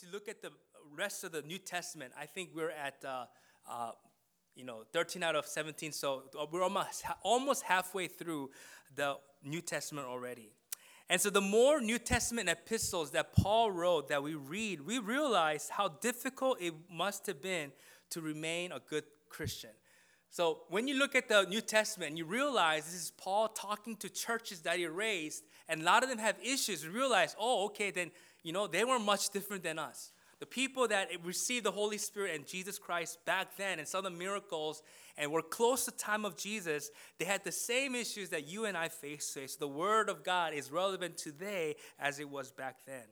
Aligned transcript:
to 0.00 0.06
look 0.12 0.28
at 0.28 0.40
the 0.40 0.50
rest 0.96 1.24
of 1.24 1.32
the 1.32 1.42
New 1.42 1.58
Testament, 1.58 2.12
I 2.18 2.24
think 2.24 2.50
we're 2.54 2.70
at, 2.70 3.04
uh, 3.04 3.26
uh, 3.68 3.92
you 4.54 4.64
know, 4.64 4.84
13 4.92 5.22
out 5.22 5.36
of 5.36 5.46
17. 5.46 5.92
So 5.92 6.22
we're 6.50 6.62
almost, 6.62 7.04
almost 7.22 7.62
halfway 7.64 8.06
through 8.06 8.50
the 8.94 9.16
New 9.44 9.60
Testament 9.60 10.06
already. 10.06 10.52
And 11.10 11.20
so 11.20 11.28
the 11.28 11.40
more 11.40 11.80
New 11.80 11.98
Testament 11.98 12.48
epistles 12.48 13.10
that 13.10 13.34
Paul 13.34 13.72
wrote 13.72 14.08
that 14.08 14.22
we 14.22 14.34
read, 14.34 14.80
we 14.80 14.98
realize 14.98 15.68
how 15.68 15.88
difficult 15.88 16.62
it 16.62 16.72
must 16.90 17.26
have 17.26 17.42
been 17.42 17.72
to 18.10 18.20
remain 18.20 18.72
a 18.72 18.78
good 18.78 19.04
Christian. 19.28 19.70
So 20.30 20.60
when 20.68 20.86
you 20.86 20.96
look 20.96 21.16
at 21.16 21.28
the 21.28 21.42
New 21.48 21.60
Testament, 21.60 22.16
you 22.16 22.24
realize 22.24 22.84
this 22.84 22.94
is 22.94 23.10
Paul 23.10 23.48
talking 23.48 23.96
to 23.96 24.08
churches 24.08 24.60
that 24.60 24.78
he 24.78 24.86
raised, 24.86 25.42
and 25.68 25.82
a 25.82 25.84
lot 25.84 26.04
of 26.04 26.08
them 26.08 26.18
have 26.18 26.36
issues. 26.40 26.84
You 26.84 26.92
realize, 26.92 27.34
oh, 27.38 27.66
okay, 27.66 27.90
then 27.90 28.12
you 28.42 28.52
know 28.52 28.66
they 28.66 28.84
weren't 28.84 29.04
much 29.04 29.30
different 29.30 29.62
than 29.62 29.78
us. 29.78 30.12
The 30.40 30.46
people 30.46 30.88
that 30.88 31.10
received 31.22 31.66
the 31.66 31.70
Holy 31.70 31.98
Spirit 31.98 32.34
and 32.34 32.46
Jesus 32.46 32.78
Christ 32.78 33.18
back 33.26 33.58
then 33.58 33.78
and 33.78 33.86
saw 33.86 34.00
the 34.00 34.08
miracles 34.08 34.82
and 35.18 35.30
were 35.30 35.42
close 35.42 35.84
to 35.84 35.90
the 35.90 35.98
time 35.98 36.24
of 36.24 36.34
Jesus, 36.34 36.90
they 37.18 37.26
had 37.26 37.44
the 37.44 37.52
same 37.52 37.94
issues 37.94 38.30
that 38.30 38.48
you 38.48 38.64
and 38.64 38.74
I 38.74 38.88
face 38.88 39.34
today. 39.34 39.46
So 39.48 39.58
the 39.60 39.68
Word 39.68 40.08
of 40.08 40.24
God 40.24 40.54
is 40.54 40.72
relevant 40.72 41.18
today 41.18 41.76
as 41.98 42.18
it 42.20 42.30
was 42.30 42.50
back 42.50 42.78
then. 42.86 43.04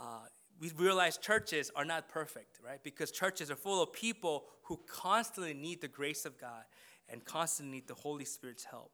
Uh, 0.00 0.26
we 0.60 0.70
realize 0.76 1.18
churches 1.18 1.72
are 1.74 1.84
not 1.84 2.08
perfect, 2.08 2.60
right? 2.64 2.82
Because 2.84 3.10
churches 3.10 3.50
are 3.50 3.56
full 3.56 3.82
of 3.82 3.92
people 3.92 4.44
who 4.62 4.78
constantly 4.86 5.52
need 5.52 5.80
the 5.80 5.88
grace 5.88 6.24
of 6.24 6.38
God 6.38 6.62
and 7.08 7.24
constantly 7.24 7.78
need 7.78 7.88
the 7.88 7.94
Holy 7.94 8.24
Spirit's 8.24 8.64
help. 8.64 8.92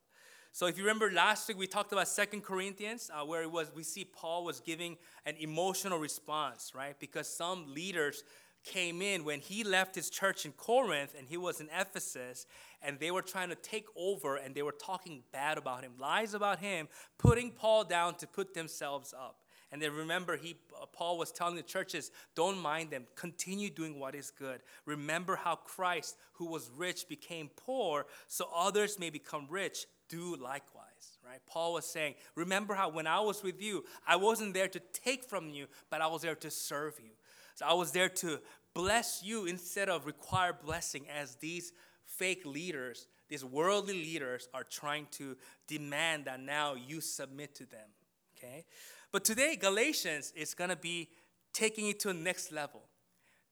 So 0.53 0.67
if 0.67 0.77
you 0.77 0.83
remember 0.83 1.13
last 1.13 1.47
week 1.47 1.59
we 1.59 1.69
talked 1.69 1.93
about 1.93 2.09
Second 2.09 2.43
Corinthians 2.43 3.09
uh, 3.15 3.25
where 3.25 3.43
it 3.43 3.51
was 3.51 3.71
we 3.75 3.85
see 3.85 4.05
Paul 4.05 4.45
was 4.45 4.59
giving 4.59 4.97
an 5.25 5.37
emotional 5.39 5.99
response, 5.99 6.73
right? 6.75 6.99
Because 6.99 7.29
some 7.29 7.73
leaders 7.73 8.25
came 8.65 9.01
in 9.01 9.25
when 9.25 9.39
he 9.39 9.63
left 9.63 9.95
his 9.95 10.11
church 10.11 10.45
in 10.45 10.53
Corinth 10.53 11.15
and 11.17 11.29
he 11.29 11.37
was 11.37 11.61
in 11.61 11.69
Ephesus 11.73 12.47
and 12.83 12.99
they 12.99 13.13
were 13.13 13.23
trying 13.23 13.49
to 13.51 13.55
take 13.55 13.87
over 13.97 14.37
and 14.37 14.55
they 14.55 14.63
were 14.63 14.73
talking 14.73 15.23
bad 15.33 15.57
about 15.57 15.85
him, 15.85 15.93
lies 16.01 16.35
about 16.35 16.59
him, 16.59 16.89
putting 17.17 17.53
Paul 17.53 17.85
down 17.85 18.17
to 18.17 18.27
put 18.27 18.53
themselves 18.53 19.15
up. 19.17 19.37
And 19.73 19.81
then 19.81 19.93
remember, 19.93 20.37
he, 20.37 20.57
uh, 20.75 20.87
Paul 20.87 21.17
was 21.17 21.31
telling 21.31 21.55
the 21.55 21.63
churches, 21.63 22.11
don't 22.35 22.59
mind 22.59 22.91
them. 22.91 23.05
Continue 23.15 23.71
doing 23.71 24.01
what 24.01 24.17
is 24.17 24.33
good. 24.33 24.63
Remember 24.85 25.37
how 25.37 25.55
Christ, 25.55 26.17
who 26.33 26.47
was 26.47 26.73
rich, 26.77 27.09
became 27.09 27.51
poor 27.55 28.07
so 28.27 28.49
others 28.53 28.99
may 28.99 29.11
become 29.11 29.47
rich 29.49 29.87
do 30.11 30.37
likewise, 30.37 31.19
right? 31.27 31.41
Paul 31.47 31.73
was 31.73 31.87
saying, 31.87 32.17
Remember 32.35 32.75
how 32.75 32.91
when 32.91 33.07
I 33.07 33.21
was 33.21 33.43
with 33.43 33.63
you, 33.63 33.85
I 34.07 34.17
wasn't 34.17 34.53
there 34.53 34.69
to 34.69 34.81
take 34.93 35.25
from 35.25 35.49
you, 35.49 35.67
but 35.89 36.03
I 36.03 36.09
was 36.09 36.21
there 36.21 36.35
to 36.35 36.51
serve 36.51 37.01
you. 37.03 37.13
So 37.55 37.65
I 37.65 37.73
was 37.73 37.93
there 37.93 38.11
to 38.11 38.41
bless 38.75 39.23
you 39.25 39.47
instead 39.47 39.89
of 39.89 40.05
require 40.05 40.53
blessing 40.53 41.07
as 41.09 41.37
these 41.37 41.73
fake 42.05 42.45
leaders, 42.45 43.07
these 43.29 43.45
worldly 43.45 43.95
leaders 43.95 44.49
are 44.53 44.65
trying 44.65 45.07
to 45.13 45.37
demand 45.67 46.25
that 46.25 46.41
now 46.41 46.75
you 46.75 47.01
submit 47.01 47.55
to 47.57 47.67
them, 47.67 47.89
okay? 48.37 48.65
But 49.13 49.25
today, 49.25 49.57
Galatians 49.57 50.33
is 50.37 50.55
going 50.55 50.71
to 50.71 50.77
be 50.77 51.09
taking 51.53 51.89
it 51.89 52.01
to 52.01 52.09
the 52.09 52.15
next 52.15 52.53
level. 52.53 52.83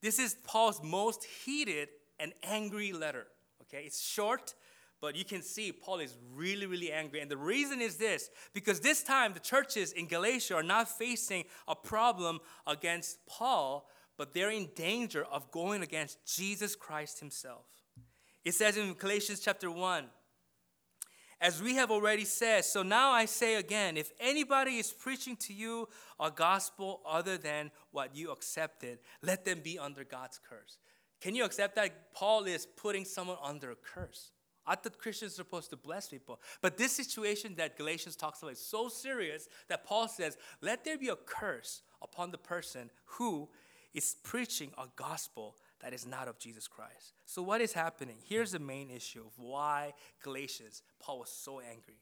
This 0.01 0.19
is 0.19 0.35
Paul's 0.43 0.81
most 0.83 1.23
heated 1.23 1.89
and 2.19 2.33
angry 2.43 2.93
letter, 2.93 3.27
okay? 3.63 3.83
It's 3.85 4.01
short, 4.01 4.53
but 5.01 5.15
you 5.15 5.23
can 5.23 5.41
see 5.41 5.71
Paul 5.71 5.99
is 5.99 6.17
really, 6.33 6.65
really 6.65 6.91
angry. 6.91 7.21
And 7.21 7.31
the 7.31 7.37
reason 7.37 7.81
is 7.81 7.95
this 7.95 8.29
because 8.53 8.79
this 8.81 9.01
time 9.03 9.33
the 9.33 9.39
churches 9.39 9.93
in 9.93 10.07
Galatia 10.07 10.55
are 10.55 10.63
not 10.63 10.89
facing 10.89 11.45
a 11.67 11.75
problem 11.75 12.39
against 12.67 13.25
Paul, 13.25 13.87
but 14.17 14.33
they're 14.33 14.51
in 14.51 14.69
danger 14.75 15.23
of 15.31 15.51
going 15.51 15.81
against 15.81 16.17
Jesus 16.25 16.75
Christ 16.75 17.19
himself. 17.19 17.65
It 18.43 18.53
says 18.53 18.77
in 18.77 18.93
Galatians 18.93 19.39
chapter 19.39 19.71
1, 19.71 20.05
as 21.41 21.61
we 21.63 21.75
have 21.75 21.89
already 21.89 22.25
said, 22.25 22.65
so 22.65 22.83
now 22.83 23.11
I 23.11 23.23
say 23.23 23.55
again 23.55 23.95
if 23.95 24.11
anybody 24.19 24.77
is 24.77 24.91
preaching 24.91 25.37
to 25.37 25.53
you 25.53 25.87
a 26.19 26.29
gospel 26.29 26.99
other 27.07 27.37
than 27.37 27.71
what 27.91 28.13
you 28.13 28.31
accepted, 28.31 28.99
let 29.21 29.45
them 29.45 29.61
be 29.63 29.79
under 29.79 30.03
God's 30.03 30.39
curse. 30.49 30.77
Can 31.21 31.35
you 31.35 31.45
accept 31.45 31.75
that? 31.75 32.13
Paul 32.13 32.43
is 32.43 32.65
putting 32.65 33.05
someone 33.05 33.37
under 33.41 33.71
a 33.71 33.75
curse. 33.75 34.31
I 34.69 34.75
thought 34.75 34.99
Christians 34.99 35.33
are 35.33 35.43
supposed 35.43 35.71
to 35.71 35.75
bless 35.75 36.09
people. 36.09 36.39
But 36.61 36.77
this 36.77 36.91
situation 36.91 37.55
that 37.55 37.75
Galatians 37.75 38.15
talks 38.15 38.43
about 38.43 38.51
is 38.51 38.63
so 38.63 38.87
serious 38.87 39.49
that 39.67 39.83
Paul 39.83 40.07
says, 40.07 40.37
let 40.61 40.85
there 40.85 40.97
be 40.97 41.09
a 41.09 41.15
curse 41.15 41.81
upon 42.03 42.29
the 42.29 42.37
person 42.37 42.91
who 43.05 43.49
is 43.95 44.15
preaching 44.23 44.71
a 44.77 44.85
gospel 44.95 45.55
that 45.81 45.91
is 45.91 46.05
not 46.05 46.27
of 46.27 46.37
Jesus 46.37 46.67
Christ. 46.67 47.13
So, 47.25 47.41
what 47.41 47.61
is 47.61 47.73
happening? 47.73 48.17
Here's 48.23 48.51
the 48.51 48.59
main 48.59 48.91
issue 48.91 49.21
of 49.21 49.31
why 49.37 49.93
Galatians, 50.21 50.83
Paul 50.99 51.19
was 51.19 51.31
so 51.31 51.59
angry. 51.59 51.95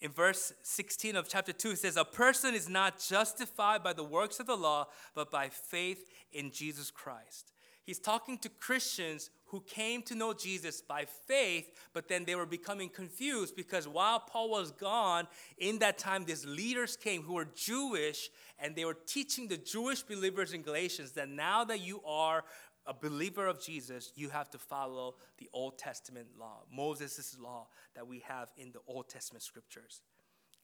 In 0.00 0.10
verse 0.10 0.52
16 0.62 1.14
of 1.14 1.28
chapter 1.28 1.52
2, 1.52 1.70
it 1.70 1.78
says, 1.78 1.96
A 1.96 2.04
person 2.04 2.54
is 2.54 2.68
not 2.68 2.98
justified 2.98 3.84
by 3.84 3.92
the 3.92 4.02
works 4.02 4.40
of 4.40 4.46
the 4.46 4.56
law, 4.56 4.88
but 5.14 5.30
by 5.30 5.48
faith 5.48 6.10
in 6.32 6.50
Jesus 6.50 6.90
Christ. 6.90 7.52
He's 7.84 7.98
talking 7.98 8.38
to 8.38 8.48
Christians 8.48 9.30
who 9.54 9.60
came 9.60 10.02
to 10.02 10.16
know 10.16 10.32
Jesus 10.32 10.80
by 10.80 11.04
faith, 11.04 11.70
but 11.92 12.08
then 12.08 12.24
they 12.24 12.34
were 12.34 12.44
becoming 12.44 12.88
confused 12.88 13.54
because 13.54 13.86
while 13.86 14.18
Paul 14.18 14.50
was 14.50 14.72
gone, 14.72 15.28
in 15.58 15.78
that 15.78 15.96
time, 15.96 16.24
these 16.24 16.44
leaders 16.44 16.96
came 16.96 17.22
who 17.22 17.34
were 17.34 17.46
Jewish 17.54 18.30
and 18.58 18.74
they 18.74 18.84
were 18.84 18.96
teaching 19.06 19.46
the 19.46 19.56
Jewish 19.56 20.02
believers 20.02 20.54
in 20.54 20.62
Galatians 20.62 21.12
that 21.12 21.28
now 21.28 21.62
that 21.66 21.82
you 21.82 22.00
are 22.04 22.42
a 22.84 22.92
believer 22.92 23.46
of 23.46 23.62
Jesus, 23.62 24.10
you 24.16 24.28
have 24.28 24.50
to 24.50 24.58
follow 24.58 25.14
the 25.38 25.48
Old 25.52 25.78
Testament 25.78 26.26
law, 26.36 26.62
Moses' 26.68 27.36
law 27.40 27.68
that 27.94 28.08
we 28.08 28.18
have 28.26 28.48
in 28.56 28.72
the 28.72 28.80
Old 28.88 29.08
Testament 29.08 29.44
scriptures 29.44 30.00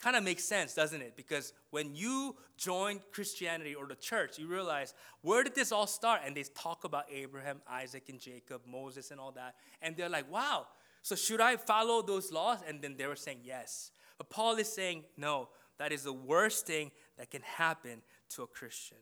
kind 0.01 0.17
of 0.17 0.25
makes 0.25 0.45
sense, 0.45 0.75
doesn't 0.75 1.01
it? 1.01 1.15
Because 1.17 1.53
when 1.71 1.95
you 1.95 2.35
join 2.57 3.01
Christianity 3.13 3.75
or 3.75 3.87
the 3.87 3.95
church, 3.95 4.39
you 4.39 4.47
realize 4.47 4.95
where 5.23 5.45
did 5.45 5.55
this 5.55 5.73
all 5.73 5.87
start? 5.87 6.23
And 6.25 6.37
they 6.37 6.43
talk 6.55 6.85
about 6.85 7.05
Abraham, 7.13 7.61
Isaac, 7.69 8.09
and 8.09 8.19
Jacob, 8.19 8.63
Moses, 8.67 9.11
and 9.11 9.21
all 9.21 9.33
that. 9.33 9.55
And 9.83 9.97
they're 9.97 10.09
like, 10.09 10.31
wow, 10.31 10.67
so 11.03 11.15
should 11.15 11.41
I 11.41 11.57
follow 11.57 12.03
those 12.03 12.33
laws? 12.33 12.59
And 12.67 12.81
then 12.83 12.97
they 12.97 13.07
were 13.07 13.17
saying 13.17 13.41
yes. 13.45 13.91
But 14.19 14.31
Paul 14.31 14.57
is 14.57 14.73
saying, 14.73 15.05
no, 15.17 15.49
that 15.79 15.93
is 15.93 16.03
the 16.03 16.13
worst 16.13 16.67
thing 16.67 16.91
that 17.17 17.31
can 17.31 17.43
happen 17.43 18.03
to 18.31 18.43
a 18.43 18.47
Christian. 18.47 18.99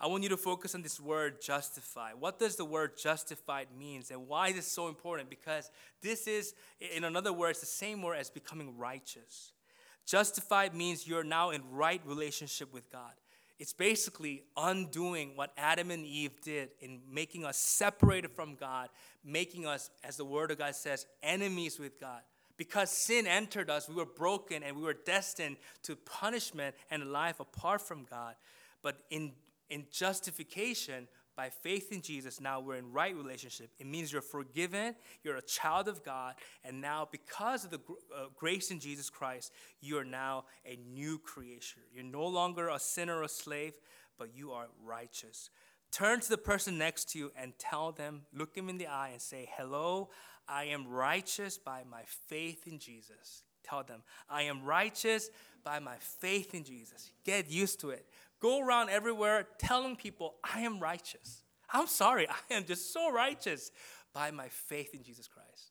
I 0.00 0.06
want 0.06 0.22
you 0.22 0.30
to 0.30 0.36
focus 0.36 0.74
on 0.74 0.80
this 0.80 0.98
word 0.98 1.42
justify. 1.42 2.12
What 2.18 2.38
does 2.38 2.56
the 2.56 2.64
word 2.64 2.92
justified 2.96 3.66
means 3.78 4.10
and 4.10 4.26
why 4.26 4.48
is 4.48 4.56
it 4.56 4.64
so 4.64 4.88
important? 4.88 5.28
Because 5.28 5.70
this 6.00 6.26
is, 6.26 6.54
in 6.80 7.04
another 7.04 7.34
words, 7.34 7.60
the 7.60 7.66
same 7.66 8.00
word 8.00 8.16
as 8.16 8.30
becoming 8.30 8.78
righteous. 8.78 9.52
Justified 10.06 10.74
means 10.74 11.06
you're 11.06 11.24
now 11.24 11.50
in 11.50 11.62
right 11.70 12.00
relationship 12.04 12.72
with 12.72 12.90
God. 12.90 13.12
It's 13.58 13.74
basically 13.74 14.44
undoing 14.56 15.36
what 15.36 15.52
Adam 15.58 15.90
and 15.90 16.06
Eve 16.06 16.40
did 16.40 16.70
in 16.80 17.00
making 17.12 17.44
us 17.44 17.58
separated 17.58 18.30
from 18.30 18.54
God, 18.54 18.88
making 19.22 19.66
us, 19.66 19.90
as 20.02 20.16
the 20.16 20.24
Word 20.24 20.50
of 20.50 20.58
God 20.58 20.74
says, 20.74 21.06
enemies 21.22 21.78
with 21.78 22.00
God. 22.00 22.22
Because 22.56 22.90
sin 22.90 23.26
entered 23.26 23.68
us, 23.68 23.88
we 23.88 23.94
were 23.94 24.06
broken 24.06 24.62
and 24.62 24.76
we 24.76 24.82
were 24.82 24.94
destined 24.94 25.56
to 25.82 25.94
punishment 25.94 26.74
and 26.90 27.12
life 27.12 27.38
apart 27.38 27.82
from 27.82 28.06
God. 28.08 28.34
But 28.82 29.02
in, 29.10 29.32
in 29.68 29.84
justification, 29.90 31.06
by 31.36 31.48
faith 31.48 31.92
in 31.92 32.02
Jesus, 32.02 32.40
now 32.40 32.60
we're 32.60 32.76
in 32.76 32.92
right 32.92 33.14
relationship. 33.14 33.70
It 33.78 33.86
means 33.86 34.12
you're 34.12 34.22
forgiven, 34.22 34.94
you're 35.22 35.36
a 35.36 35.42
child 35.42 35.88
of 35.88 36.04
God, 36.04 36.34
and 36.64 36.80
now 36.80 37.08
because 37.10 37.64
of 37.64 37.70
the 37.70 37.80
uh, 38.14 38.26
grace 38.36 38.70
in 38.70 38.80
Jesus 38.80 39.08
Christ, 39.08 39.52
you 39.80 39.98
are 39.98 40.04
now 40.04 40.44
a 40.66 40.76
new 40.76 41.18
creation. 41.18 41.82
You're 41.92 42.04
no 42.04 42.26
longer 42.26 42.68
a 42.68 42.78
sinner 42.78 43.18
or 43.18 43.22
a 43.24 43.28
slave, 43.28 43.74
but 44.18 44.34
you 44.34 44.52
are 44.52 44.68
righteous. 44.84 45.50
Turn 45.90 46.20
to 46.20 46.28
the 46.28 46.38
person 46.38 46.78
next 46.78 47.10
to 47.10 47.18
you 47.18 47.32
and 47.36 47.52
tell 47.58 47.90
them, 47.90 48.22
look 48.32 48.54
them 48.54 48.68
in 48.68 48.78
the 48.78 48.86
eye 48.86 49.10
and 49.12 49.20
say, 49.20 49.48
Hello, 49.56 50.10
I 50.48 50.64
am 50.64 50.86
righteous 50.86 51.58
by 51.58 51.82
my 51.88 52.02
faith 52.28 52.66
in 52.66 52.78
Jesus. 52.78 53.42
Tell 53.64 53.82
them, 53.82 54.02
I 54.28 54.42
am 54.42 54.64
righteous 54.64 55.30
by 55.64 55.78
my 55.78 55.96
faith 56.00 56.54
in 56.54 56.64
Jesus. 56.64 57.12
Get 57.24 57.50
used 57.50 57.80
to 57.80 57.90
it 57.90 58.06
go 58.40 58.60
around 58.60 58.90
everywhere 58.90 59.46
telling 59.58 59.96
people, 59.96 60.34
I 60.42 60.60
am 60.60 60.80
righteous. 60.80 61.42
I'm 61.72 61.86
sorry, 61.86 62.26
I 62.50 62.54
am 62.54 62.64
just 62.64 62.92
so 62.92 63.12
righteous 63.12 63.70
by 64.12 64.30
my 64.30 64.48
faith 64.48 64.94
in 64.94 65.02
Jesus 65.02 65.28
Christ. 65.28 65.70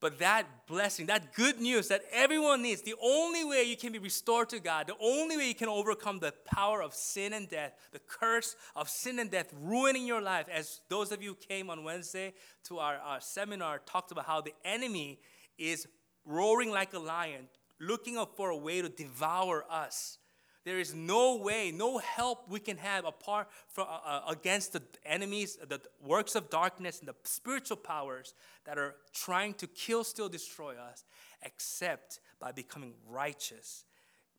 But 0.00 0.18
that 0.18 0.66
blessing, 0.66 1.06
that 1.06 1.32
good 1.32 1.62
news 1.62 1.88
that 1.88 2.02
everyone 2.12 2.60
needs, 2.60 2.82
the 2.82 2.94
only 3.02 3.42
way 3.42 3.62
you 3.62 3.74
can 3.74 3.90
be 3.90 3.98
restored 3.98 4.50
to 4.50 4.60
God, 4.60 4.86
the 4.86 4.96
only 5.00 5.38
way 5.38 5.48
you 5.48 5.54
can 5.54 5.68
overcome 5.68 6.18
the 6.18 6.34
power 6.44 6.82
of 6.82 6.92
sin 6.92 7.32
and 7.32 7.48
death, 7.48 7.72
the 7.90 8.00
curse 8.00 8.54
of 8.76 8.90
sin 8.90 9.18
and 9.18 9.30
death 9.30 9.50
ruining 9.62 10.06
your 10.06 10.20
life, 10.20 10.46
as 10.52 10.82
those 10.90 11.10
of 11.10 11.22
you 11.22 11.34
came 11.34 11.70
on 11.70 11.84
Wednesday 11.84 12.34
to 12.64 12.80
our, 12.80 12.96
our 12.96 13.20
seminar 13.22 13.78
talked 13.86 14.12
about 14.12 14.26
how 14.26 14.42
the 14.42 14.52
enemy 14.62 15.20
is 15.56 15.86
roaring 16.26 16.70
like 16.70 16.92
a 16.92 16.98
lion, 16.98 17.48
looking 17.80 18.22
for 18.36 18.50
a 18.50 18.56
way 18.58 18.82
to 18.82 18.90
devour 18.90 19.64
us. 19.70 20.18
There 20.64 20.80
is 20.80 20.94
no 20.94 21.36
way, 21.36 21.70
no 21.70 21.98
help 21.98 22.48
we 22.48 22.58
can 22.58 22.78
have 22.78 23.04
apart 23.04 23.48
from 23.68 23.86
uh, 23.88 23.98
uh, 24.04 24.20
against 24.28 24.72
the 24.72 24.82
enemies, 25.04 25.58
the 25.68 25.80
works 26.02 26.34
of 26.34 26.48
darkness, 26.48 27.00
and 27.00 27.08
the 27.08 27.14
spiritual 27.24 27.76
powers 27.76 28.34
that 28.64 28.78
are 28.78 28.94
trying 29.12 29.54
to 29.54 29.66
kill, 29.66 30.04
steal, 30.04 30.30
destroy 30.30 30.74
us, 30.76 31.04
except 31.42 32.20
by 32.40 32.50
becoming 32.50 32.94
righteous 33.06 33.84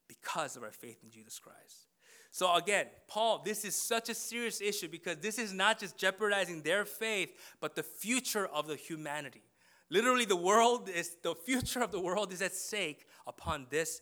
because 0.07 0.55
of 0.55 0.63
our 0.63 0.71
faith 0.71 0.97
in 1.03 1.11
Jesus 1.11 1.37
Christ. 1.37 1.87
So 2.31 2.53
again, 2.55 2.87
Paul, 3.07 3.43
this 3.45 3.63
is 3.63 3.75
such 3.75 4.09
a 4.09 4.13
serious 4.15 4.59
issue 4.61 4.87
because 4.89 5.17
this 5.17 5.37
is 5.37 5.53
not 5.53 5.79
just 5.79 5.97
jeopardizing 5.97 6.63
their 6.63 6.85
faith, 6.85 7.31
but 7.61 7.75
the 7.75 7.83
future 7.83 8.47
of 8.47 8.67
the 8.67 8.75
humanity. 8.75 9.43
Literally, 9.89 10.25
the 10.25 10.35
world 10.35 10.89
is 10.89 11.17
the 11.21 11.35
future 11.35 11.81
of 11.81 11.91
the 11.91 12.01
world 12.01 12.33
is 12.33 12.41
at 12.41 12.53
stake 12.53 13.05
upon 13.27 13.67
this 13.69 14.01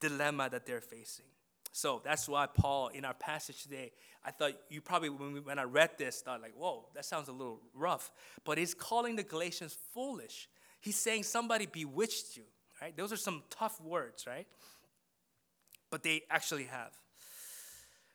dilemma 0.00 0.48
that 0.50 0.66
they're 0.66 0.80
facing. 0.80 1.26
So 1.72 2.00
that's 2.02 2.26
why 2.26 2.46
Paul, 2.46 2.88
in 2.88 3.04
our 3.04 3.12
passage 3.12 3.62
today, 3.62 3.92
I 4.24 4.30
thought 4.30 4.52
you 4.70 4.80
probably, 4.80 5.10
when, 5.10 5.34
we, 5.34 5.40
when 5.40 5.58
I 5.58 5.64
read 5.64 5.90
this, 5.98 6.22
thought 6.22 6.40
like, 6.40 6.54
whoa, 6.56 6.86
that 6.94 7.04
sounds 7.04 7.28
a 7.28 7.32
little 7.32 7.60
rough. 7.74 8.10
But 8.44 8.56
he's 8.56 8.72
calling 8.72 9.16
the 9.16 9.22
Galatians 9.22 9.76
foolish. 9.92 10.48
He's 10.80 10.96
saying 10.96 11.24
somebody 11.24 11.66
bewitched 11.66 12.36
you, 12.36 12.44
right? 12.80 12.96
Those 12.96 13.12
are 13.12 13.18
some 13.18 13.42
tough 13.50 13.78
words, 13.80 14.26
right? 14.26 14.46
But 15.90 16.02
they 16.02 16.22
actually 16.30 16.64
have. 16.64 16.92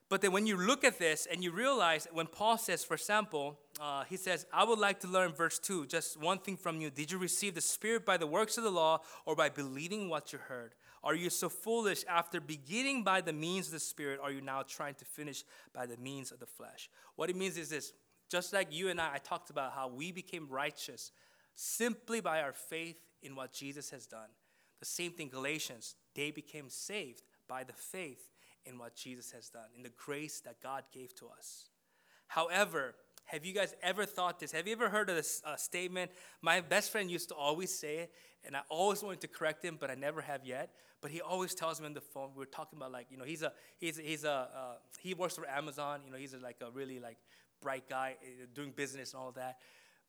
But 0.10 0.22
then 0.22 0.34
when 0.34 0.45
you 0.45 0.57
look 0.57 0.84
at 0.84 1.00
this 1.00 1.25
and 1.31 1.42
you 1.42 1.51
realize 1.51 2.07
when 2.12 2.27
Paul 2.27 2.57
says, 2.57 2.84
for 2.84 2.95
example, 2.95 3.57
uh, 3.80 4.04
he 4.10 4.18
says, 4.18 4.45
I 4.51 4.66
would 4.66 4.80
like 4.80 5.00
to 5.01 5.07
learn, 5.07 5.31
verse 5.31 5.57
2, 5.60 5.86
just 5.86 6.19
one 6.19 6.39
thing 6.39 6.57
from 6.57 6.81
you. 6.81 6.89
Did 6.89 7.12
you 7.12 7.18
receive 7.18 7.56
the 7.56 7.62
Spirit 7.62 8.06
by 8.06 8.18
the 8.18 8.27
works 8.27 8.57
of 8.57 8.66
the 8.66 8.72
law 8.72 9.00
or 9.25 9.38
by 9.38 9.48
believing 9.48 10.10
what 10.10 10.34
you 10.34 10.39
heard? 10.39 10.74
Are 11.03 11.15
you 11.15 11.30
so 11.30 11.50
foolish 11.50 12.03
after 12.07 12.39
beginning 12.39 13.03
by 13.03 13.21
the 13.21 13.33
means 13.33 13.68
of 13.68 13.74
the 13.74 13.80
Spirit? 13.80 14.19
Are 14.21 14.31
you 14.31 14.42
now 14.42 14.62
trying 14.62 14.95
to 14.95 15.06
finish 15.06 15.44
by 15.74 15.86
the 15.86 15.98
means 15.98 16.31
of 16.31 16.39
the 16.39 16.45
flesh? 16.45 16.89
What 17.15 17.30
it 17.30 17.36
means 17.36 17.57
is 17.57 17.69
this 17.69 17.94
just 18.30 18.53
like 18.53 18.71
you 18.71 18.89
and 18.89 19.01
I, 19.01 19.15
I 19.15 19.18
talked 19.18 19.50
about 19.50 19.74
how 19.74 19.89
we 19.89 20.12
became 20.12 20.48
righteous 20.48 21.12
simply 21.56 22.21
by 22.21 22.42
our 22.42 22.53
faith 22.53 22.98
in 23.21 23.36
what 23.36 23.51
Jesus 23.51 23.89
has 23.89 24.06
done. 24.06 24.30
The 24.80 24.86
same 24.86 25.12
thing, 25.12 25.30
Galatians, 25.30 25.95
they 26.15 26.31
became 26.31 26.69
saved 26.69 27.24
by 27.48 27.63
the 27.63 27.74
faith 27.74 28.31
in 28.65 28.77
what 28.77 28.95
Jesus 28.95 29.31
has 29.31 29.50
done, 29.50 29.68
in 29.75 29.83
the 29.83 29.92
grace 29.98 30.39
that 30.42 30.62
God 30.62 30.83
gave 30.94 31.13
to 31.15 31.27
us. 31.27 31.69
However, 32.27 32.95
have 33.31 33.45
you 33.45 33.54
guys 33.54 33.74
ever 33.81 34.06
thought 34.06 34.42
this? 34.42 34.51
Have 34.51 34.68
you 34.68 34.74
ever 34.74 34.89
heard 34.89 35.10
of 35.10 35.16
this 35.16 35.42
uh, 35.45 35.56
statement? 35.56 36.12
My 36.42 36.60
best 36.60 36.92
friend 36.92 37.10
used 37.10 37.30
to 37.30 37.36
always 37.36 37.74
say 37.74 38.00
it, 38.00 38.12
and 38.44 38.57
I 38.57 38.62
always 38.68 39.01
wanted 39.01 39.22
to 39.22 39.30
correct 39.30 39.63
him, 39.63 39.78
but 39.80 39.89
I 39.89 39.95
never 39.95 40.19
have 40.19 40.45
yet. 40.45 40.74
But 41.00 41.12
he 41.12 41.22
always 41.22 41.56
tells 41.56 41.80
me 41.80 41.88
on 41.88 41.94
the 41.94 42.01
phone. 42.01 42.31
We 42.36 42.44
are 42.44 42.48
talking 42.48 42.78
about 42.78 42.92
like 42.92 43.07
you 43.10 43.18
know 43.18 43.24
he's 43.24 43.42
a 43.42 43.54
he's 43.78 43.98
he's 43.98 44.25
a 44.25 44.50
uh, 44.54 44.74
he 45.00 45.13
works 45.13 45.36
for 45.36 45.50
Amazon. 45.50 46.01
You 46.06 46.12
know 46.12 46.18
he's 46.18 46.33
a, 46.33 46.39
like 46.39 46.57
a 46.62 46.72
really 46.72 47.00
like 47.00 47.18
bright 47.62 47.88
guy 47.88 48.18
uh, 48.22 48.48
doing 48.54 48.72
business 48.72 49.13
and 49.13 49.22
all 49.22 49.31
that. 49.31 49.60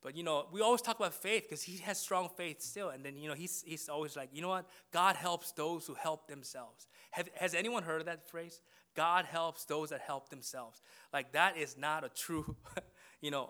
But 0.02 0.16
you 0.16 0.24
know, 0.24 0.46
we 0.50 0.60
always 0.60 0.82
talk 0.82 0.98
about 0.98 1.14
faith 1.14 1.44
because 1.44 1.62
he 1.62 1.76
has 1.78 1.98
strong 1.98 2.28
faith 2.36 2.60
still. 2.60 2.88
And 2.88 3.04
then 3.04 3.16
you 3.16 3.28
know, 3.28 3.34
he's 3.34 3.62
he's 3.64 3.88
always 3.88 4.16
like, 4.16 4.30
you 4.32 4.42
know 4.42 4.48
what? 4.48 4.66
God 4.92 5.14
helps 5.14 5.52
those 5.52 5.86
who 5.86 5.94
help 5.94 6.26
themselves. 6.26 6.88
Have, 7.12 7.28
has 7.36 7.54
anyone 7.54 7.84
heard 7.84 8.00
of 8.00 8.06
that 8.06 8.28
phrase? 8.28 8.60
God 8.94 9.24
helps 9.24 9.64
those 9.64 9.90
that 9.90 10.00
help 10.00 10.28
themselves. 10.28 10.82
Like 11.12 11.32
that 11.32 11.56
is 11.56 11.76
not 11.76 12.04
a 12.04 12.08
true, 12.08 12.56
you 13.22 13.30
know, 13.30 13.48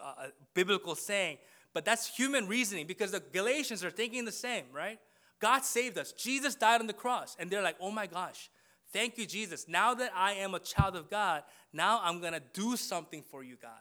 uh, 0.00 0.28
biblical 0.54 0.94
saying. 0.94 1.38
But 1.74 1.84
that's 1.84 2.06
human 2.06 2.46
reasoning 2.46 2.86
because 2.86 3.10
the 3.10 3.20
Galatians 3.32 3.82
are 3.82 3.90
thinking 3.90 4.24
the 4.24 4.32
same, 4.32 4.66
right? 4.72 5.00
God 5.40 5.64
saved 5.64 5.98
us. 5.98 6.12
Jesus 6.12 6.54
died 6.54 6.80
on 6.80 6.86
the 6.86 6.92
cross, 6.92 7.36
and 7.38 7.50
they're 7.50 7.62
like, 7.62 7.76
oh 7.80 7.90
my 7.90 8.06
gosh, 8.06 8.48
thank 8.92 9.18
you, 9.18 9.26
Jesus. 9.26 9.66
Now 9.68 9.94
that 9.94 10.12
I 10.14 10.34
am 10.34 10.54
a 10.54 10.60
child 10.60 10.94
of 10.94 11.10
God, 11.10 11.42
now 11.72 12.00
I'm 12.04 12.20
gonna 12.20 12.40
do 12.52 12.76
something 12.76 13.24
for 13.28 13.42
you, 13.42 13.56
God. 13.60 13.72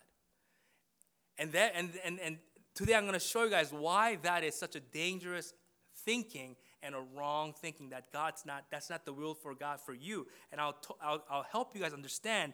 And, 1.37 1.51
that, 1.51 1.73
and, 1.75 1.91
and, 2.03 2.19
and 2.19 2.37
today 2.73 2.95
I'm 2.95 3.03
going 3.03 3.13
to 3.13 3.19
show 3.19 3.43
you 3.43 3.49
guys 3.49 3.71
why 3.71 4.17
that 4.23 4.43
is 4.43 4.55
such 4.55 4.75
a 4.75 4.79
dangerous 4.79 5.53
thinking 6.05 6.55
and 6.81 6.95
a 6.95 7.01
wrong 7.15 7.53
thinking 7.53 7.89
that 7.89 8.11
God's 8.13 8.45
not, 8.45 8.65
that's 8.71 8.89
not 8.89 9.05
the 9.05 9.13
will 9.13 9.33
for 9.33 9.53
God 9.53 9.79
for 9.81 9.93
you. 9.93 10.27
And 10.51 10.61
I'll, 10.61 10.73
t- 10.73 10.93
I'll, 11.01 11.23
I'll 11.29 11.45
help 11.51 11.75
you 11.75 11.81
guys 11.81 11.93
understand 11.93 12.53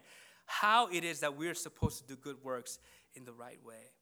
how 0.51 0.87
it 0.87 1.03
is 1.03 1.21
that 1.21 1.37
we're 1.37 1.55
supposed 1.55 1.99
to 1.99 2.03
do 2.05 2.15
good 2.15 2.43
works 2.43 2.77
in 3.15 3.23
the 3.23 3.31
right 3.31 3.59
way. 3.65 3.93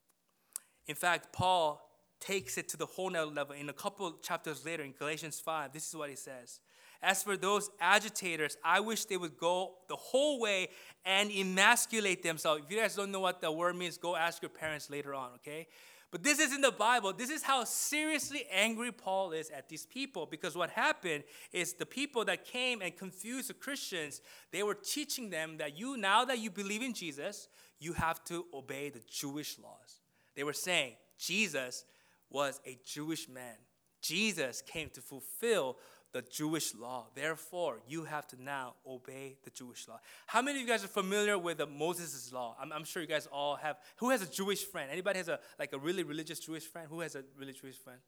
In 0.87 0.95
fact, 0.95 1.31
Paul 1.31 1.81
takes 2.19 2.57
it 2.57 2.67
to 2.69 2.77
the 2.77 2.87
whole 2.87 3.09
nother 3.09 3.31
level. 3.31 3.55
In 3.55 3.69
a 3.69 3.73
couple 3.73 4.11
chapters 4.23 4.65
later, 4.65 4.83
in 4.83 4.93
Galatians 4.97 5.39
5, 5.39 5.71
this 5.71 5.87
is 5.87 5.95
what 5.95 6.09
he 6.09 6.15
says. 6.15 6.59
As 7.01 7.23
for 7.23 7.37
those 7.37 7.69
agitators, 7.79 8.57
I 8.63 8.79
wish 8.81 9.05
they 9.05 9.15
would 9.15 9.37
go 9.37 9.75
the 9.87 9.95
whole 9.95 10.41
way 10.41 10.69
and 11.05 11.31
emasculate 11.31 12.23
themselves. 12.23 12.63
If 12.65 12.71
you 12.71 12.81
guys 12.81 12.95
don't 12.95 13.11
know 13.11 13.21
what 13.21 13.39
that 13.41 13.55
word 13.55 13.75
means, 13.75 13.97
go 13.97 14.15
ask 14.15 14.41
your 14.41 14.49
parents 14.49 14.89
later 14.89 15.13
on, 15.13 15.29
okay? 15.35 15.67
But 16.11 16.23
this 16.23 16.39
is 16.39 16.53
in 16.53 16.61
the 16.61 16.71
Bible. 16.71 17.13
This 17.13 17.29
is 17.29 17.44
how 17.44 17.63
seriously 17.63 18.45
angry 18.51 18.91
Paul 18.91 19.31
is 19.31 19.51
at 19.51 19.69
these 19.69 19.85
people 19.85 20.25
because 20.25 20.56
what 20.56 20.71
happened 20.71 21.23
is 21.53 21.73
the 21.73 21.85
people 21.85 22.25
that 22.25 22.45
came 22.45 22.81
and 22.81 22.95
confused 22.97 23.50
the 23.50 23.53
Christians, 23.53 24.21
they 24.51 24.63
were 24.63 24.73
teaching 24.73 25.29
them 25.29 25.57
that 25.57 25.77
you, 25.77 25.97
now 25.97 26.25
that 26.25 26.39
you 26.39 26.50
believe 26.50 26.81
in 26.81 26.94
Jesus, 26.94 27.47
you 27.79 27.94
have 27.94 28.23
to 28.25 28.45
obey 28.53 28.89
the 28.89 29.01
Jewish 29.07 29.59
laws. 29.59 30.01
They 30.35 30.44
were 30.44 30.53
saying 30.53 30.94
Jesus 31.19 31.85
was 32.29 32.59
a 32.65 32.79
Jewish 32.83 33.29
man. 33.29 33.56
Jesus 34.01 34.61
came 34.61 34.89
to 34.91 35.01
fulfill 35.01 35.77
the 36.11 36.21
Jewish 36.23 36.73
law. 36.75 37.07
Therefore, 37.13 37.79
you 37.88 38.03
have 38.03 38.27
to 38.27 38.41
now 38.41 38.73
obey 38.88 39.38
the 39.44 39.50
Jewish 39.51 39.88
law. 39.88 40.00
How 40.25 40.41
many 40.41 40.59
of 40.59 40.61
you 40.61 40.67
guys 40.67 40.83
are 40.83 40.88
familiar 40.88 41.38
with 41.38 41.57
the 41.57 41.67
Moses' 41.67 42.31
law? 42.33 42.56
I'm, 42.59 42.71
I'm, 42.71 42.83
sure 42.83 43.01
you 43.01 43.07
guys 43.07 43.27
all 43.31 43.56
have. 43.57 43.77
Who 43.97 44.09
has 44.09 44.21
a 44.21 44.25
Jewish 44.25 44.63
friend? 44.63 44.89
Anybody 44.91 45.17
has 45.17 45.27
a 45.27 45.39
like 45.59 45.73
a 45.73 45.77
really 45.77 46.03
religious 46.03 46.39
Jewish 46.39 46.63
friend? 46.63 46.88
Who 46.89 47.01
has 47.01 47.15
a 47.15 47.23
really 47.38 47.53
Jewish 47.53 47.77
friend? 47.77 48.00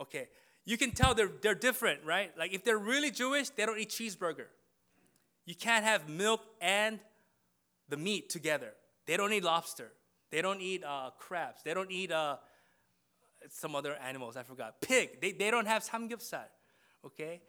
Okay, 0.00 0.28
you 0.64 0.76
can 0.76 0.90
tell 0.90 1.14
they're 1.14 1.30
they're 1.40 1.54
different, 1.54 2.00
right? 2.04 2.30
Like 2.38 2.52
if 2.52 2.62
they're 2.62 2.78
really 2.78 3.10
Jewish, 3.10 3.48
they 3.50 3.64
don't 3.64 3.78
eat 3.78 3.90
cheeseburger. 3.90 4.46
You 5.46 5.54
can't 5.54 5.84
have 5.84 6.08
milk 6.08 6.42
and 6.60 6.98
the 7.88 7.96
meat 7.96 8.28
together. 8.28 8.72
They 9.06 9.16
don't 9.16 9.32
eat 9.32 9.44
lobster. 9.44 9.92
They 10.30 10.42
don't 10.42 10.60
eat 10.60 10.84
uh, 10.84 11.10
crabs. 11.18 11.62
They 11.62 11.72
don't 11.72 11.90
eat 11.90 12.10
uh, 12.10 12.36
some 13.48 13.76
other 13.76 13.94
animals. 13.94 14.36
I 14.36 14.42
forgot. 14.42 14.80
Pig. 14.80 15.20
They, 15.20 15.30
they 15.30 15.52
don't 15.52 15.66
have 15.66 15.84
samgyeopsal 15.84 16.42
okay? 17.06 17.40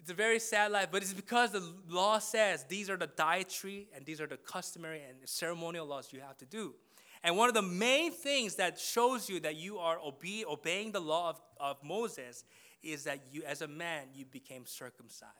It's 0.00 0.10
a 0.10 0.14
very 0.14 0.38
sad 0.38 0.70
life, 0.70 0.88
but 0.92 1.02
it's 1.02 1.14
because 1.14 1.52
the 1.52 1.62
law 1.88 2.18
says 2.18 2.64
these 2.68 2.90
are 2.90 2.96
the 2.96 3.06
dietary 3.06 3.88
and 3.94 4.04
these 4.04 4.20
are 4.20 4.26
the 4.26 4.36
customary 4.36 5.00
and 5.08 5.16
ceremonial 5.26 5.86
laws 5.86 6.12
you 6.12 6.20
have 6.20 6.36
to 6.38 6.44
do. 6.44 6.74
And 7.22 7.38
one 7.38 7.48
of 7.48 7.54
the 7.54 7.62
main 7.62 8.12
things 8.12 8.56
that 8.56 8.78
shows 8.78 9.30
you 9.30 9.40
that 9.40 9.56
you 9.56 9.78
are 9.78 9.98
obe- 9.98 10.44
obeying 10.46 10.92
the 10.92 11.00
law 11.00 11.30
of, 11.30 11.40
of 11.58 11.82
Moses 11.82 12.44
is 12.82 13.04
that 13.04 13.20
you, 13.32 13.42
as 13.44 13.62
a 13.62 13.68
man, 13.68 14.08
you 14.14 14.26
became 14.26 14.66
circumcised. 14.66 15.32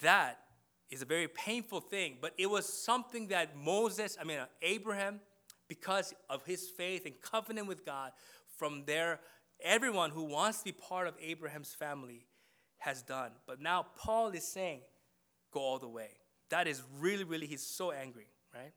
That 0.00 0.38
is 0.88 1.02
a 1.02 1.04
very 1.04 1.28
painful 1.28 1.80
thing, 1.80 2.16
but 2.20 2.32
it 2.38 2.48
was 2.48 2.66
something 2.66 3.28
that 3.28 3.56
Moses, 3.56 4.16
I 4.18 4.24
mean, 4.24 4.38
Abraham, 4.62 5.20
because 5.68 6.14
of 6.30 6.44
his 6.46 6.68
faith 6.68 7.04
and 7.04 7.14
covenant 7.20 7.66
with 7.66 7.84
God, 7.84 8.12
from 8.56 8.84
there 8.86 9.20
everyone 9.62 10.10
who 10.10 10.24
wants 10.24 10.58
to 10.58 10.64
be 10.64 10.72
part 10.72 11.06
of 11.06 11.14
Abraham's 11.20 11.74
family 11.74 12.26
has 12.78 13.02
done. 13.02 13.32
But 13.46 13.60
now 13.60 13.86
Paul 13.96 14.30
is 14.30 14.44
saying, 14.44 14.80
go 15.52 15.60
all 15.60 15.78
the 15.78 15.88
way. 15.88 16.10
That 16.50 16.66
is 16.66 16.82
really, 16.98 17.24
really, 17.24 17.46
he's 17.46 17.62
so 17.62 17.90
angry, 17.90 18.26
right? 18.54 18.72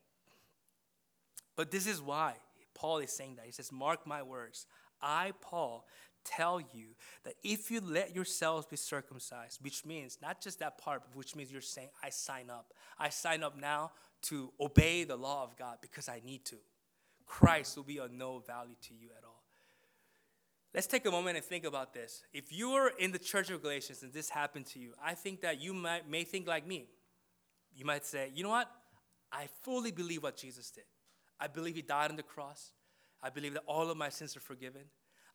But 1.56 1.72
this 1.72 1.88
is 1.88 2.02
why 2.02 2.34
Paul 2.74 3.00
is 3.00 3.12
saying 3.12 3.36
that. 3.38 3.46
He 3.46 3.52
says, 3.52 3.72
Mark 3.72 4.06
my 4.08 4.24
words. 4.24 4.66
I, 5.02 5.34
Paul, 5.42 5.86
tell 6.24 6.60
you 6.60 6.96
that 7.24 7.34
if 7.44 7.70
you 7.72 7.82
let 7.82 8.16
yourselves 8.16 8.66
be 8.66 8.78
circumcised, 8.78 9.60
which 9.62 9.86
means 9.86 10.18
not 10.22 10.42
just 10.42 10.60
that 10.60 10.78
part, 10.78 11.04
which 11.14 11.36
means 11.36 11.52
you're 11.52 11.62
saying, 11.62 11.90
I 12.04 12.10
sign 12.10 12.50
up. 12.50 12.74
I 13.00 13.10
sign 13.10 13.44
up 13.44 13.60
now 13.60 13.92
to 14.24 14.52
obey 14.60 15.04
the 15.04 15.16
law 15.16 15.44
of 15.44 15.58
God 15.58 15.78
because 15.82 16.10
I 16.10 16.22
need 16.26 16.46
to. 16.46 16.58
Christ 17.26 17.76
will 17.76 17.84
be 17.84 18.00
of 18.00 18.12
no 18.12 18.40
value 18.40 18.76
to 18.84 18.94
you 18.94 19.10
at 19.18 19.24
all. 19.24 19.27
Let's 20.78 20.86
take 20.86 21.08
a 21.08 21.12
moment 21.12 21.38
and 21.38 21.44
think 21.44 21.66
about 21.66 21.92
this. 21.92 22.22
If 22.32 22.54
you 22.54 22.70
were 22.70 22.92
in 23.00 23.12
the 23.12 23.18
church 23.18 23.50
of 23.50 23.64
Galatians 23.64 24.04
and 24.04 24.14
this 24.14 24.30
happened 24.30 24.68
to 24.68 24.80
you, 24.80 24.94
I 25.04 25.16
think 25.16 25.42
that 25.42 25.60
you 25.60 25.74
might, 25.74 26.08
may 26.08 26.24
think 26.24 26.48
like 26.48 26.68
me. 26.68 26.86
You 27.76 27.84
might 27.84 28.06
say, 28.06 28.30
you 28.36 28.44
know 28.44 28.52
what? 28.52 28.70
I 29.32 29.48
fully 29.64 29.90
believe 29.90 30.22
what 30.22 30.38
Jesus 30.38 30.70
did. 30.70 30.84
I 31.40 31.48
believe 31.48 31.74
he 31.74 31.82
died 31.82 32.12
on 32.12 32.16
the 32.16 32.22
cross. 32.22 32.74
I 33.24 33.32
believe 33.32 33.56
that 33.56 33.64
all 33.66 33.90
of 33.90 33.98
my 33.98 34.10
sins 34.10 34.38
are 34.38 34.40
forgiven. 34.40 34.84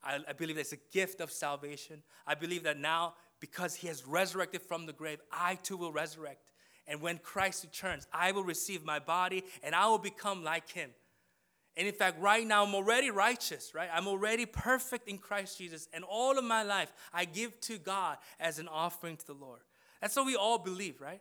I, 0.04 0.20
I 0.28 0.32
believe 0.32 0.54
that 0.54 0.60
it's 0.60 0.74
a 0.74 0.92
gift 0.92 1.20
of 1.20 1.32
salvation. 1.32 2.04
I 2.24 2.36
believe 2.36 2.62
that 2.62 2.78
now, 2.78 3.14
because 3.40 3.74
he 3.74 3.88
has 3.88 4.06
resurrected 4.06 4.62
from 4.62 4.86
the 4.86 4.92
grave, 4.92 5.18
I 5.32 5.56
too 5.56 5.76
will 5.76 5.90
resurrect. 5.90 6.52
And 6.86 7.00
when 7.00 7.18
Christ 7.18 7.64
returns, 7.64 8.06
I 8.12 8.30
will 8.30 8.44
receive 8.44 8.84
my 8.84 9.00
body 9.00 9.42
and 9.64 9.74
I 9.74 9.88
will 9.88 9.98
become 9.98 10.44
like 10.44 10.70
him. 10.70 10.90
And 11.76 11.88
in 11.88 11.94
fact, 11.94 12.20
right 12.20 12.46
now, 12.46 12.64
I'm 12.64 12.74
already 12.74 13.10
righteous, 13.10 13.74
right? 13.74 13.88
I'm 13.92 14.06
already 14.06 14.44
perfect 14.44 15.08
in 15.08 15.18
Christ 15.18 15.56
Jesus. 15.56 15.88
And 15.92 16.04
all 16.04 16.38
of 16.38 16.44
my 16.44 16.62
life, 16.62 16.92
I 17.12 17.24
give 17.24 17.58
to 17.62 17.78
God 17.78 18.18
as 18.38 18.58
an 18.58 18.68
offering 18.68 19.16
to 19.16 19.26
the 19.26 19.34
Lord. 19.34 19.60
That's 20.00 20.14
what 20.16 20.26
we 20.26 20.36
all 20.36 20.58
believe, 20.58 21.00
right? 21.00 21.20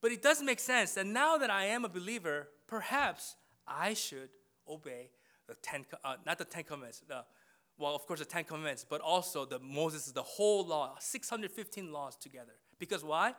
But 0.00 0.10
it 0.10 0.20
does 0.20 0.42
make 0.42 0.58
sense 0.58 0.94
that 0.94 1.06
now 1.06 1.36
that 1.36 1.50
I 1.50 1.66
am 1.66 1.84
a 1.84 1.88
believer, 1.88 2.48
perhaps 2.66 3.36
I 3.66 3.94
should 3.94 4.30
obey 4.68 5.10
the 5.46 5.54
ten, 5.62 5.84
uh, 6.04 6.16
not 6.26 6.38
the 6.38 6.44
Ten 6.44 6.64
Commandments, 6.64 7.02
the, 7.06 7.24
well, 7.78 7.94
of 7.94 8.06
course, 8.06 8.18
the 8.18 8.26
Ten 8.26 8.44
Commandments, 8.44 8.84
but 8.88 9.00
also 9.00 9.44
the 9.44 9.60
Moses, 9.60 10.10
the 10.10 10.22
whole 10.22 10.66
law, 10.66 10.96
615 10.98 11.92
laws 11.92 12.16
together. 12.16 12.52
Because 12.78 13.04
why? 13.04 13.34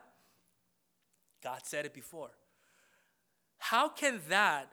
God 1.42 1.60
said 1.64 1.84
it 1.84 1.92
before. 1.92 2.30
How 3.58 3.88
can 3.88 4.20
that 4.28 4.72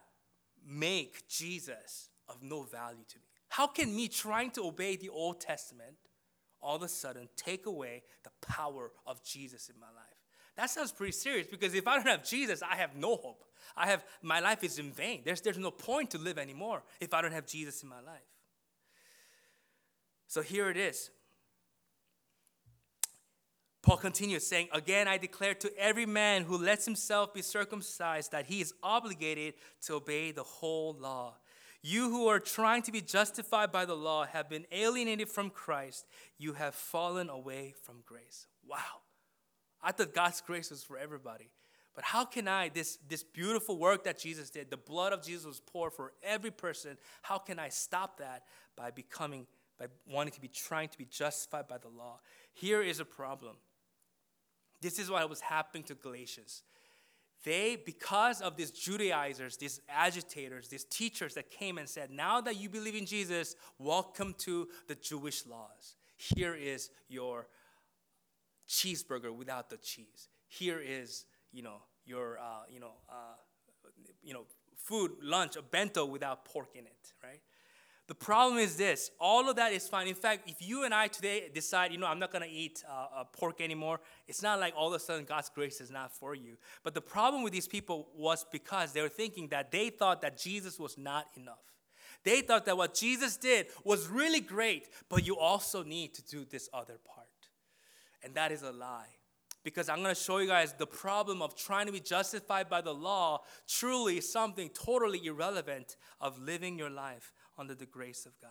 make 0.66 1.28
Jesus 1.28 2.10
of 2.28 2.42
no 2.42 2.64
value 2.64 3.04
to 3.10 3.18
me? 3.18 3.26
How 3.50 3.68
can 3.68 3.96
me 3.96 4.08
trying 4.08 4.52
to 4.52 4.66
obey 4.66 4.96
the 4.96 5.10
Old 5.10 5.42
Testament 5.42 5.98
all 6.62 6.76
of 6.76 6.84
a 6.84 6.88
sudden 6.88 7.28
take 7.36 7.66
away 7.66 8.04
the 8.24 8.30
power 8.42 8.92
of 9.06 9.24
Jesus 9.24 9.70
in 9.70 9.80
my 9.80 9.88
life? 9.88 10.22
That 10.56 10.70
sounds 10.70 10.92
pretty 10.92 11.14
serious 11.14 11.48
because 11.48 11.74
if 11.74 11.88
I 11.88 11.96
don't 11.96 12.08
have 12.08 12.24
Jesus, 12.24 12.62
I 12.62 12.76
have 12.76 12.96
no 12.96 13.16
hope. 13.16 13.44
I 13.76 13.88
have 13.88 14.04
my 14.22 14.40
life 14.40 14.64
is 14.64 14.80
in 14.80 14.92
vain. 14.92 15.22
There's, 15.24 15.42
there's 15.42 15.58
no 15.58 15.72
point 15.72 16.12
to 16.12 16.18
live 16.18 16.38
anymore 16.38 16.84
if 17.00 17.14
I 17.14 17.22
don't 17.22 17.32
have 17.32 17.46
Jesus 17.46 17.84
in 17.84 17.90
my 17.90 18.02
life. 18.02 18.22
So 20.28 20.42
here 20.42 20.70
it 20.70 20.78
is. 20.78 21.10
Paul 23.82 23.98
continues 23.98 24.46
saying, 24.46 24.70
Again, 24.72 25.08
I 25.08 25.18
declare 25.18 25.56
to 25.56 25.78
every 25.78 26.06
man 26.06 26.44
who 26.44 26.58
lets 26.58 26.86
himself 26.86 27.34
be 27.34 27.42
circumcised 27.42 28.32
that 28.32 28.46
he 28.46 28.62
is 28.62 28.74
obligated 28.84 29.56
to 29.84 29.96
obey 29.96 30.32
the 30.32 30.44
whole 30.44 30.96
law. 31.00 31.36
You 31.82 32.12
who 32.12 32.28
are 32.28 32.40
trying 32.40 32.84
to 32.84 32.92
be 32.92 33.02
justified 33.02 33.72
by 33.72 33.86
the 33.86 33.96
law 33.96 34.26
have 34.26 34.50
been 34.50 34.68
alienated 34.72 35.30
from 35.30 35.50
Christ. 35.50 36.06
You 36.38 36.54
have 36.54 36.76
fallen 36.76 37.28
away 37.28 37.74
from 37.82 38.04
grace. 38.06 38.46
Wow. 38.68 39.02
I 39.82 39.92
thought 39.92 40.14
God's 40.14 40.42
grace 40.42 40.70
was 40.70 40.84
for 40.84 41.00
everybody. 41.00 41.50
But 41.96 42.04
how 42.04 42.24
can 42.24 42.48
I, 42.48 42.70
this, 42.70 43.00
this 43.10 43.24
beautiful 43.24 43.78
work 43.78 44.04
that 44.04 44.20
Jesus 44.20 44.52
did, 44.52 44.70
the 44.70 44.78
blood 44.78 45.12
of 45.12 45.24
Jesus 45.24 45.46
was 45.46 45.60
poured 45.60 45.94
for 45.94 46.14
every 46.24 46.52
person, 46.52 46.98
how 47.24 47.40
can 47.40 47.58
I 47.58 47.70
stop 47.70 48.20
that 48.20 48.44
by 48.78 48.92
becoming, 48.92 49.48
by 49.78 49.88
wanting 50.08 50.34
to 50.34 50.42
be 50.42 50.48
trying 50.48 50.88
to 50.90 50.98
be 50.98 51.06
justified 51.06 51.68
by 51.68 51.80
the 51.80 51.90
law? 51.90 52.20
Here 52.54 52.82
is 52.82 53.00
a 53.00 53.06
problem. 53.06 53.56
This 54.82 55.00
is 55.00 55.10
what 55.10 55.30
was 55.30 55.42
happening 55.42 55.84
to 55.84 55.96
Galatians. 55.96 56.64
They, 57.44 57.76
because 57.76 58.42
of 58.42 58.56
these 58.56 58.72
Judaizers, 58.72 59.58
these 59.58 59.82
agitators, 59.90 60.68
these 60.68 60.84
teachers 60.84 61.34
that 61.36 61.50
came 61.50 61.78
and 61.78 61.90
said, 61.90 62.12
Now 62.12 62.42
that 62.42 62.58
you 62.58 62.70
believe 62.70 62.96
in 62.96 63.06
Jesus, 63.06 63.56
welcome 63.80 64.36
to 64.40 64.68
the 64.88 64.96
Jewish 64.96 65.46
laws. 65.48 65.96
Here 66.18 66.54
is 66.54 66.92
your 67.10 67.48
cheeseburger 68.70 69.34
without 69.36 69.70
the 69.70 69.78
cheese. 69.78 70.30
Here 70.48 70.80
is, 70.80 71.26
you 71.52 71.64
know, 71.64 71.78
your, 72.06 72.38
uh, 72.38 72.64
you 72.70 72.80
know, 72.80 72.94
uh, 73.10 73.36
you 74.22 74.34
know, 74.34 74.46
food, 74.76 75.12
lunch, 75.22 75.56
a 75.56 75.62
bento 75.62 76.06
without 76.06 76.46
pork 76.46 76.76
in 76.76 76.86
it, 76.86 77.14
right? 77.24 77.42
The 78.12 78.16
problem 78.16 78.60
is 78.60 78.76
this 78.76 79.10
all 79.22 79.50
of 79.50 79.56
that 79.56 79.72
is 79.72 79.88
fine. 79.88 80.06
In 80.06 80.16
fact, 80.16 80.50
if 80.50 80.58
you 80.60 80.84
and 80.84 80.94
I 80.94 81.08
today 81.08 81.50
decide, 81.54 81.94
you 81.94 81.98
know, 81.98 82.08
I'm 82.08 82.20
not 82.20 82.30
going 82.30 82.44
to 82.44 82.54
eat 82.54 82.84
uh, 82.86 83.22
uh, 83.22 83.24
pork 83.24 83.62
anymore, 83.62 84.02
it's 84.28 84.42
not 84.42 84.60
like 84.60 84.74
all 84.76 84.90
of 84.90 84.94
a 84.94 85.00
sudden 85.00 85.24
God's 85.24 85.48
grace 85.48 85.80
is 85.80 85.90
not 85.90 86.14
for 86.14 86.36
you. 86.36 86.58
But 86.84 86.94
the 86.94 87.00
problem 87.00 87.42
with 87.42 87.54
these 87.54 87.70
people 87.70 88.10
was 88.14 88.46
because 88.52 88.92
they 88.92 89.02
were 89.02 89.08
thinking 89.08 89.48
that 89.52 89.72
they 89.72 89.92
thought 89.92 90.22
that 90.24 90.38
Jesus 90.38 90.78
was 90.78 90.98
not 90.98 91.28
enough. 91.38 91.64
They 92.26 92.42
thought 92.42 92.66
that 92.66 92.76
what 92.76 92.96
Jesus 92.96 93.38
did 93.38 93.68
was 93.86 94.10
really 94.10 94.42
great, 94.42 94.90
but 95.08 95.26
you 95.26 95.38
also 95.38 95.82
need 95.82 96.14
to 96.16 96.22
do 96.22 96.44
this 96.44 96.68
other 96.74 97.00
part. 97.16 97.28
And 98.26 98.36
that 98.36 98.52
is 98.52 98.62
a 98.62 98.74
lie. 98.74 99.08
Because 99.64 99.88
I'm 99.88 100.02
going 100.02 100.14
to 100.14 100.22
show 100.22 100.40
you 100.40 100.48
guys 100.48 100.74
the 100.74 100.88
problem 100.88 101.42
of 101.42 101.56
trying 101.56 101.86
to 101.86 101.94
be 101.94 102.02
justified 102.02 102.68
by 102.68 102.82
the 102.82 102.94
law 102.94 103.44
truly 103.70 104.20
something 104.20 104.70
totally 104.70 105.26
irrelevant 105.26 105.96
of 106.20 106.38
living 106.42 106.78
your 106.78 106.90
life 106.90 107.32
under 107.58 107.76
the 107.76 107.86
grace 107.86 108.26
of 108.26 108.40
God. 108.40 108.50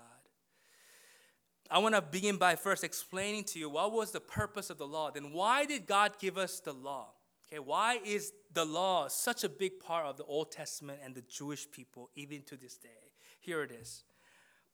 I 1.71 1.79
want 1.79 1.95
to 1.95 2.03
begin 2.03 2.37
by 2.37 2.57
first 2.57 2.83
explaining 2.83 3.45
to 3.45 3.59
you 3.59 3.71
what 3.71 3.93
was 3.93 4.11
the 4.11 4.21
purpose 4.21 4.71
of 4.71 4.79
the 4.79 4.87
law. 4.87 5.11
Then, 5.11 5.33
why 5.33 5.67
did 5.67 5.87
God 5.87 6.13
give 6.19 6.37
us 6.37 6.59
the 6.61 6.73
law? 6.73 7.11
Okay, 7.49 7.61
why 7.61 7.99
is 8.05 8.33
the 8.53 8.65
law 8.65 9.09
such 9.09 9.45
a 9.45 9.49
big 9.49 9.79
part 9.79 10.07
of 10.07 10.17
the 10.17 10.25
Old 10.25 10.51
Testament 10.51 11.01
and 11.05 11.15
the 11.15 11.23
Jewish 11.23 11.71
people 11.71 12.11
even 12.15 12.43
to 12.43 12.57
this 12.57 12.77
day? 12.77 13.13
Here 13.41 13.63
it 13.63 13.71
is. 13.71 14.05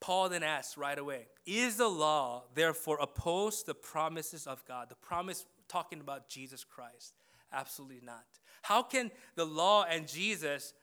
Paul 0.01 0.29
then 0.29 0.43
asks 0.43 0.77
right 0.77 0.99
away 0.99 1.27
Is 1.47 1.77
the 1.77 1.89
law 1.89 2.45
therefore 2.55 2.99
opposed 3.01 3.61
to 3.61 3.67
the 3.69 3.75
promises 3.75 4.47
of 4.47 4.65
God? 4.67 4.89
The 4.89 4.95
promise 4.97 5.45
talking 5.69 6.01
about 6.01 6.29
Jesus 6.29 6.65
Christ? 6.65 7.15
Absolutely 7.53 8.01
not. 8.05 8.25
How 8.63 8.83
can 8.83 9.11
the 9.37 9.45
law 9.45 9.85
and 9.85 10.09
Jesus 10.09 10.75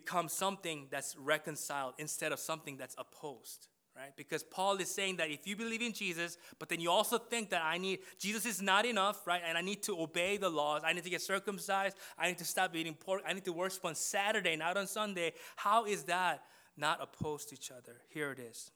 become 0.00 0.28
something 0.28 0.88
that's 0.90 1.16
reconciled 1.16 1.94
instead 1.96 2.30
of 2.30 2.38
something 2.38 2.76
that's 2.76 2.94
opposed 2.98 3.68
right? 3.96 4.14
Because 4.14 4.42
paul 4.42 4.76
is 4.76 4.90
saying 4.90 5.16
that 5.16 5.30
if 5.30 5.46
you 5.46 5.56
believe 5.56 5.80
in 5.80 5.94
jesus 5.94 6.36
but 6.58 6.68
then 6.68 6.80
you 6.80 6.90
also 6.90 7.16
think 7.16 7.48
that 7.48 7.62
i 7.64 7.78
need 7.78 8.00
jesus 8.18 8.44
is 8.44 8.60
not 8.60 8.84
enough 8.84 9.26
right? 9.26 9.40
And 9.48 9.56
i 9.56 9.62
need 9.62 9.82
to 9.84 9.98
obey 9.98 10.36
the 10.36 10.50
laws. 10.50 10.82
I 10.84 10.92
need 10.92 11.04
to 11.04 11.08
get 11.16 11.22
circumcised. 11.22 11.96
I 12.18 12.28
need 12.28 12.36
to 12.44 12.44
stop 12.44 12.76
eating 12.76 12.92
pork. 12.92 13.22
I 13.26 13.32
need 13.32 13.46
to 13.46 13.54
worship 13.54 13.86
on 13.86 13.94
saturday 13.94 14.54
not 14.54 14.76
on 14.76 14.86
sunday. 14.86 15.32
How 15.56 15.86
is 15.86 16.02
that 16.04 16.42
not 16.76 16.96
opposed 17.00 17.48
to 17.48 17.54
each 17.54 17.70
other? 17.70 17.96
Here 18.10 18.30
it 18.32 18.38
is. 18.38 18.70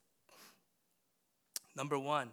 Number 1.77 1.99
one 1.99 2.31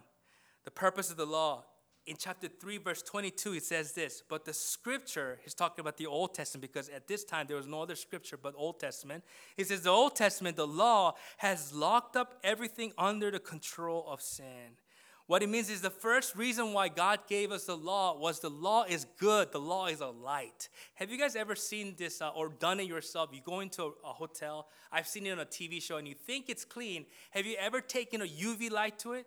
the 0.64 0.70
purpose 0.70 1.10
of 1.10 1.18
the 1.18 1.26
law 1.26 1.64
in 2.08 2.16
chapter 2.16 2.48
3, 2.48 2.78
verse 2.78 3.02
22, 3.02 3.54
it 3.54 3.64
says 3.64 3.92
this 3.92 4.22
But 4.28 4.46
the 4.46 4.54
scripture, 4.54 5.38
he's 5.44 5.54
talking 5.54 5.82
about 5.82 5.98
the 5.98 6.06
Old 6.06 6.34
Testament 6.34 6.62
because 6.62 6.88
at 6.88 7.06
this 7.06 7.22
time 7.22 7.46
there 7.46 7.56
was 7.56 7.66
no 7.66 7.82
other 7.82 7.96
scripture 7.96 8.38
but 8.38 8.54
Old 8.56 8.80
Testament. 8.80 9.24
He 9.56 9.64
says, 9.64 9.82
The 9.82 9.90
Old 9.90 10.16
Testament, 10.16 10.56
the 10.56 10.66
law, 10.66 11.14
has 11.36 11.72
locked 11.72 12.16
up 12.16 12.38
everything 12.42 12.92
under 12.96 13.30
the 13.30 13.38
control 13.38 14.06
of 14.08 14.22
sin. 14.22 14.78
What 15.26 15.42
it 15.42 15.50
means 15.50 15.68
is 15.68 15.82
the 15.82 15.90
first 15.90 16.34
reason 16.34 16.72
why 16.72 16.88
God 16.88 17.20
gave 17.28 17.52
us 17.52 17.66
the 17.66 17.76
law 17.76 18.18
was 18.18 18.40
the 18.40 18.48
law 18.48 18.84
is 18.84 19.04
good, 19.18 19.52
the 19.52 19.60
law 19.60 19.86
is 19.86 20.00
a 20.00 20.06
light. 20.06 20.70
Have 20.94 21.10
you 21.10 21.18
guys 21.18 21.36
ever 21.36 21.54
seen 21.54 21.94
this 21.98 22.22
uh, 22.22 22.30
or 22.30 22.48
done 22.48 22.80
it 22.80 22.86
yourself? 22.86 23.28
You 23.34 23.42
go 23.44 23.60
into 23.60 23.82
a, 23.82 23.88
a 24.06 24.12
hotel, 24.14 24.68
I've 24.90 25.06
seen 25.06 25.26
it 25.26 25.32
on 25.32 25.40
a 25.40 25.44
TV 25.44 25.82
show, 25.82 25.98
and 25.98 26.08
you 26.08 26.14
think 26.14 26.48
it's 26.48 26.64
clean. 26.64 27.04
Have 27.32 27.44
you 27.44 27.56
ever 27.60 27.82
taken 27.82 28.22
a 28.22 28.26
UV 28.26 28.70
light 28.70 28.98
to 29.00 29.12
it? 29.12 29.26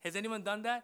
Has 0.00 0.16
anyone 0.16 0.42
done 0.42 0.62
that? 0.62 0.82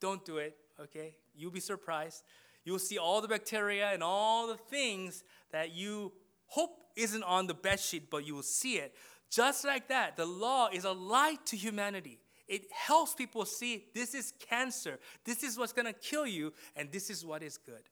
Don't 0.00 0.24
do 0.24 0.38
it, 0.38 0.56
okay? 0.80 1.14
You'll 1.34 1.50
be 1.50 1.60
surprised. 1.60 2.22
You'll 2.64 2.78
see 2.78 2.98
all 2.98 3.20
the 3.20 3.28
bacteria 3.28 3.90
and 3.92 4.02
all 4.02 4.48
the 4.48 4.56
things 4.56 5.22
that 5.52 5.72
you 5.72 6.12
hope 6.46 6.78
isn't 6.96 7.22
on 7.22 7.46
the 7.46 7.54
bed 7.54 7.78
sheet, 7.78 8.10
but 8.10 8.26
you 8.26 8.34
will 8.34 8.42
see 8.42 8.74
it. 8.74 8.94
Just 9.30 9.64
like 9.64 9.88
that, 9.88 10.16
the 10.16 10.26
law 10.26 10.68
is 10.72 10.84
a 10.84 10.92
light 10.92 11.44
to 11.46 11.56
humanity. 11.56 12.18
It 12.48 12.70
helps 12.72 13.14
people 13.14 13.44
see 13.44 13.86
this 13.94 14.14
is 14.14 14.32
cancer, 14.38 14.98
this 15.24 15.42
is 15.42 15.58
what's 15.58 15.72
gonna 15.72 15.92
kill 15.92 16.26
you, 16.26 16.52
and 16.76 16.90
this 16.92 17.10
is 17.10 17.24
what 17.24 17.42
is 17.42 17.58
good. 17.58 17.82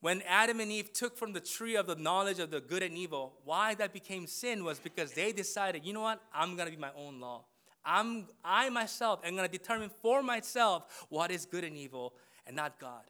When 0.00 0.22
Adam 0.22 0.60
and 0.60 0.72
Eve 0.72 0.94
took 0.94 1.16
from 1.16 1.34
the 1.34 1.40
tree 1.40 1.76
of 1.76 1.86
the 1.86 1.94
knowledge 1.94 2.38
of 2.38 2.50
the 2.50 2.60
good 2.60 2.82
and 2.82 2.96
evil, 2.96 3.34
why 3.44 3.74
that 3.74 3.92
became 3.92 4.26
sin 4.26 4.64
was 4.64 4.78
because 4.78 5.12
they 5.12 5.32
decided, 5.32 5.84
you 5.84 5.92
know 5.92 6.00
what, 6.00 6.22
I'm 6.32 6.56
gonna 6.56 6.70
be 6.70 6.76
my 6.76 6.92
own 6.96 7.20
law. 7.20 7.44
I'm, 7.84 8.26
I 8.44 8.68
myself 8.70 9.20
am 9.24 9.36
going 9.36 9.48
to 9.48 9.58
determine 9.58 9.90
for 10.02 10.22
myself 10.22 11.06
what 11.08 11.30
is 11.30 11.46
good 11.46 11.64
and 11.64 11.76
evil 11.76 12.14
and 12.46 12.56
not 12.56 12.78
God. 12.78 13.04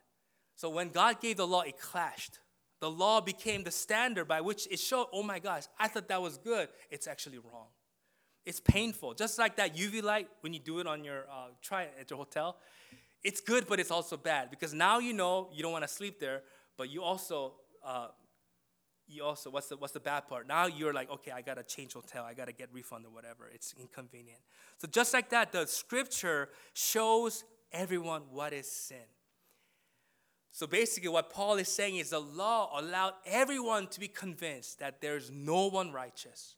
So 0.56 0.68
when 0.68 0.90
God 0.90 1.20
gave 1.20 1.36
the 1.36 1.46
law, 1.46 1.62
it 1.62 1.78
clashed. 1.78 2.38
The 2.80 2.90
law 2.90 3.20
became 3.20 3.62
the 3.62 3.70
standard 3.70 4.26
by 4.26 4.40
which 4.40 4.66
it 4.70 4.78
showed, 4.78 5.06
oh 5.12 5.22
my 5.22 5.38
gosh, 5.38 5.64
I 5.78 5.88
thought 5.88 6.08
that 6.08 6.22
was 6.22 6.38
good. 6.38 6.68
It's 6.90 7.06
actually 7.06 7.38
wrong. 7.38 7.66
It's 8.46 8.60
painful. 8.60 9.14
Just 9.14 9.38
like 9.38 9.56
that 9.56 9.76
UV 9.76 10.02
light 10.02 10.28
when 10.40 10.52
you 10.52 10.60
do 10.60 10.78
it 10.78 10.86
on 10.86 11.04
your, 11.04 11.26
uh, 11.30 11.48
try 11.62 11.82
it 11.82 11.94
at 12.00 12.10
your 12.10 12.18
hotel. 12.18 12.56
It's 13.22 13.40
good, 13.40 13.66
but 13.66 13.78
it's 13.78 13.90
also 13.90 14.16
bad 14.16 14.50
because 14.50 14.72
now 14.72 14.98
you 14.98 15.12
know 15.12 15.50
you 15.52 15.62
don't 15.62 15.72
want 15.72 15.84
to 15.84 15.88
sleep 15.88 16.18
there, 16.20 16.42
but 16.78 16.88
you 16.88 17.02
also 17.02 17.52
uh, 17.84 18.08
you 19.10 19.24
also 19.24 19.50
what's 19.50 19.68
the 19.68 19.76
what's 19.76 19.92
the 19.92 20.00
bad 20.00 20.28
part? 20.28 20.46
Now 20.46 20.66
you're 20.66 20.92
like 20.92 21.10
okay 21.10 21.30
i 21.32 21.42
gotta 21.42 21.62
change 21.62 21.94
hotel 21.94 22.24
i 22.24 22.34
gotta 22.34 22.52
get 22.52 22.68
refund 22.72 23.04
or 23.06 23.10
whatever. 23.10 23.50
It's 23.52 23.74
inconvenient. 23.78 24.40
So 24.78 24.88
just 24.88 25.12
like 25.12 25.30
that 25.30 25.52
the 25.52 25.66
scripture 25.66 26.48
shows 26.72 27.44
everyone 27.72 28.22
what 28.30 28.52
is 28.52 28.70
sin. 28.70 29.08
So 30.52 30.66
basically 30.66 31.08
what 31.08 31.30
paul 31.30 31.56
is 31.56 31.68
saying 31.68 31.96
is 31.96 32.10
the 32.10 32.20
law 32.20 32.78
allowed 32.78 33.14
everyone 33.26 33.86
to 33.88 34.00
be 34.00 34.08
convinced 34.08 34.78
that 34.80 35.00
there's 35.00 35.30
no 35.30 35.66
one 35.66 35.92
righteous. 35.92 36.56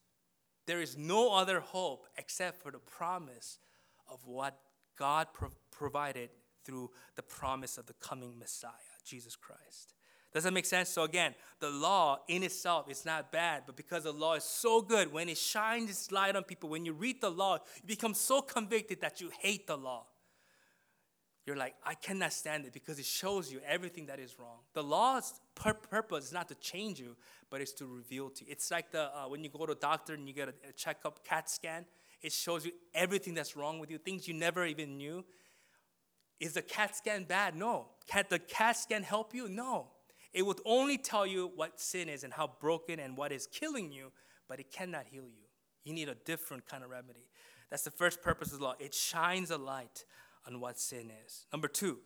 There 0.66 0.80
is 0.80 0.96
no 0.96 1.34
other 1.34 1.60
hope 1.60 2.06
except 2.16 2.62
for 2.62 2.70
the 2.70 2.78
promise 2.78 3.58
of 4.10 4.20
what 4.26 4.58
god 4.98 5.28
pro- 5.32 5.50
provided 5.70 6.30
through 6.64 6.90
the 7.16 7.22
promise 7.22 7.78
of 7.78 7.86
the 7.86 7.94
coming 7.94 8.38
messiah 8.38 8.70
jesus 9.04 9.34
christ 9.34 9.94
does 10.32 10.44
that 10.44 10.52
make 10.52 10.64
sense? 10.64 10.88
So 10.88 11.02
again, 11.02 11.34
the 11.60 11.68
law 11.68 12.20
in 12.26 12.42
itself 12.42 12.90
is 12.90 13.04
not 13.04 13.30
bad, 13.30 13.64
but 13.66 13.76
because 13.76 14.04
the 14.04 14.12
law 14.12 14.34
is 14.34 14.44
so 14.44 14.80
good, 14.80 15.12
when 15.12 15.28
it 15.28 15.36
shines 15.36 15.90
its 15.90 16.10
light 16.10 16.34
on 16.34 16.42
people, 16.42 16.70
when 16.70 16.86
you 16.86 16.94
read 16.94 17.20
the 17.20 17.30
law, 17.30 17.58
you 17.76 17.86
become 17.86 18.14
so 18.14 18.40
convicted 18.40 19.00
that 19.02 19.20
you 19.20 19.30
hate 19.40 19.66
the 19.66 19.76
law. 19.76 20.06
you're 21.44 21.56
like, 21.56 21.74
I 21.84 21.94
cannot 21.94 22.32
stand 22.32 22.64
it 22.64 22.72
because 22.72 22.98
it 22.98 23.04
shows 23.04 23.52
you 23.52 23.60
everything 23.66 24.06
that 24.06 24.18
is 24.18 24.38
wrong. 24.38 24.58
The 24.72 24.82
law's 24.82 25.40
pur- 25.54 25.74
purpose 25.74 26.26
is 26.26 26.32
not 26.32 26.48
to 26.48 26.54
change 26.54 26.98
you, 26.98 27.16
but 27.50 27.60
it's 27.60 27.72
to 27.74 27.86
reveal 27.86 28.30
to 28.30 28.44
you. 28.44 28.52
It's 28.52 28.70
like 28.70 28.90
the 28.90 29.14
uh, 29.14 29.28
when 29.28 29.44
you 29.44 29.50
go 29.50 29.66
to 29.66 29.72
a 29.72 29.76
doctor 29.76 30.14
and 30.14 30.26
you 30.26 30.34
get 30.34 30.48
a, 30.48 30.54
a 30.68 30.72
checkup 30.72 31.24
CAT 31.24 31.50
scan. 31.50 31.84
It 32.22 32.32
shows 32.32 32.64
you 32.64 32.72
everything 32.94 33.34
that's 33.34 33.56
wrong 33.56 33.80
with 33.80 33.90
you, 33.90 33.98
things 33.98 34.28
you 34.28 34.34
never 34.34 34.64
even 34.64 34.96
knew. 34.96 35.24
Is 36.38 36.54
the 36.54 36.62
CAT 36.62 36.96
scan 36.96 37.24
bad? 37.24 37.54
No. 37.54 37.88
Can 38.06 38.24
the 38.28 38.38
CAT 38.38 38.76
scan 38.76 39.02
help 39.02 39.34
you? 39.34 39.48
No. 39.48 39.91
It 40.32 40.46
would 40.46 40.60
only 40.64 40.98
tell 40.98 41.26
you 41.26 41.52
what 41.54 41.78
sin 41.80 42.08
is 42.08 42.24
and 42.24 42.32
how 42.32 42.52
broken 42.60 42.98
and 42.98 43.16
what 43.16 43.32
is 43.32 43.46
killing 43.46 43.92
you, 43.92 44.12
but 44.48 44.60
it 44.60 44.70
cannot 44.70 45.06
heal 45.10 45.24
you. 45.24 45.44
You 45.84 45.92
need 45.92 46.08
a 46.08 46.14
different 46.14 46.66
kind 46.66 46.82
of 46.84 46.90
remedy. 46.90 47.28
That's 47.70 47.82
the 47.82 47.90
first 47.90 48.22
purpose 48.22 48.52
of 48.52 48.58
the 48.58 48.64
law. 48.64 48.74
It 48.78 48.94
shines 48.94 49.50
a 49.50 49.58
light 49.58 50.04
on 50.46 50.60
what 50.60 50.78
sin 50.78 51.10
is. 51.24 51.46
Number 51.52 51.68
two, 51.68 51.98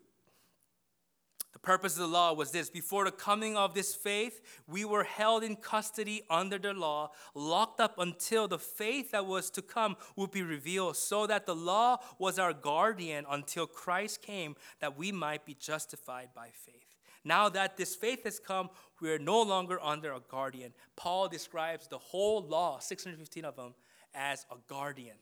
the 1.52 1.60
purpose 1.60 1.94
of 1.94 2.00
the 2.00 2.06
law 2.06 2.34
was 2.34 2.50
this 2.50 2.68
before 2.68 3.06
the 3.06 3.10
coming 3.10 3.56
of 3.56 3.72
this 3.72 3.94
faith, 3.94 4.42
we 4.68 4.84
were 4.84 5.04
held 5.04 5.42
in 5.42 5.56
custody 5.56 6.22
under 6.28 6.58
the 6.58 6.74
law, 6.74 7.12
locked 7.34 7.80
up 7.80 7.98
until 7.98 8.46
the 8.46 8.58
faith 8.58 9.12
that 9.12 9.24
was 9.24 9.50
to 9.52 9.62
come 9.62 9.96
would 10.16 10.30
be 10.30 10.42
revealed, 10.42 10.98
so 10.98 11.26
that 11.26 11.46
the 11.46 11.54
law 11.54 11.96
was 12.18 12.38
our 12.38 12.52
guardian 12.52 13.24
until 13.30 13.66
Christ 13.66 14.20
came, 14.20 14.54
that 14.80 14.98
we 14.98 15.12
might 15.12 15.46
be 15.46 15.54
justified 15.54 16.28
by 16.34 16.50
faith. 16.52 16.95
Now 17.26 17.48
that 17.48 17.76
this 17.76 17.96
faith 17.96 18.22
has 18.22 18.38
come, 18.38 18.70
we 19.00 19.10
are 19.10 19.18
no 19.18 19.42
longer 19.42 19.80
under 19.82 20.12
a 20.12 20.20
guardian. 20.20 20.72
Paul 20.94 21.26
describes 21.26 21.88
the 21.88 21.98
whole 21.98 22.40
law, 22.46 22.78
615 22.78 23.44
of 23.44 23.56
them, 23.56 23.74
as 24.14 24.46
a 24.48 24.54
guardian. 24.68 25.16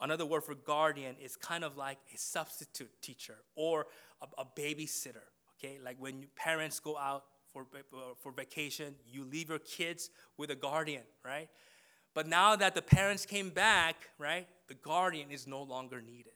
Another 0.00 0.26
word 0.26 0.42
for 0.42 0.56
guardian 0.56 1.14
is 1.22 1.36
kind 1.36 1.62
of 1.62 1.76
like 1.76 1.98
a 2.12 2.18
substitute 2.18 2.90
teacher 3.00 3.36
or 3.54 3.86
a, 4.20 4.42
a 4.42 4.44
babysitter. 4.44 5.22
Okay, 5.58 5.78
like 5.82 5.96
when 6.00 6.26
parents 6.34 6.80
go 6.80 6.98
out 6.98 7.22
for, 7.52 7.66
for 8.20 8.32
vacation, 8.32 8.96
you 9.08 9.24
leave 9.24 9.48
your 9.48 9.60
kids 9.60 10.10
with 10.36 10.50
a 10.50 10.56
guardian, 10.56 11.04
right? 11.24 11.48
But 12.14 12.26
now 12.26 12.56
that 12.56 12.74
the 12.74 12.82
parents 12.82 13.24
came 13.24 13.50
back, 13.50 13.94
right, 14.18 14.48
the 14.66 14.74
guardian 14.74 15.30
is 15.30 15.46
no 15.46 15.62
longer 15.62 16.02
needed. 16.02 16.32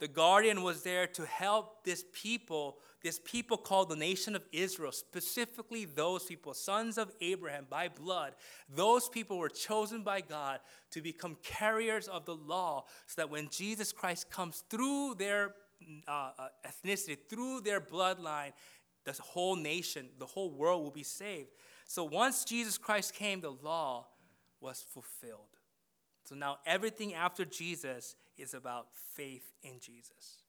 The 0.00 0.08
guardian 0.08 0.62
was 0.62 0.82
there 0.82 1.06
to 1.08 1.26
help 1.26 1.84
this 1.84 2.06
people, 2.12 2.78
this 3.02 3.20
people 3.22 3.58
called 3.58 3.90
the 3.90 3.96
nation 3.96 4.34
of 4.34 4.42
Israel, 4.50 4.92
specifically 4.92 5.84
those 5.84 6.24
people, 6.24 6.54
sons 6.54 6.96
of 6.96 7.12
Abraham 7.20 7.66
by 7.68 7.88
blood. 7.88 8.32
Those 8.74 9.10
people 9.10 9.36
were 9.36 9.50
chosen 9.50 10.02
by 10.02 10.22
God 10.22 10.60
to 10.92 11.02
become 11.02 11.36
carriers 11.42 12.08
of 12.08 12.24
the 12.24 12.34
law 12.34 12.86
so 13.06 13.20
that 13.20 13.30
when 13.30 13.50
Jesus 13.50 13.92
Christ 13.92 14.30
comes 14.30 14.64
through 14.70 15.16
their 15.18 15.54
uh, 16.08 16.30
uh, 16.38 16.48
ethnicity, 16.66 17.18
through 17.28 17.60
their 17.60 17.80
bloodline, 17.80 18.52
the 19.04 19.12
whole 19.20 19.54
nation, 19.54 20.08
the 20.18 20.26
whole 20.26 20.50
world 20.50 20.82
will 20.82 20.90
be 20.90 21.02
saved. 21.02 21.50
So 21.86 22.04
once 22.04 22.44
Jesus 22.44 22.78
Christ 22.78 23.14
came, 23.14 23.42
the 23.42 23.52
law 23.52 24.06
was 24.62 24.80
fulfilled. 24.80 25.40
So 26.24 26.34
now 26.34 26.58
everything 26.64 27.12
after 27.12 27.44
Jesus 27.44 28.14
is 28.40 28.54
about 28.54 28.88
faith 29.14 29.52
in 29.62 29.78
Jesus. 29.80 30.44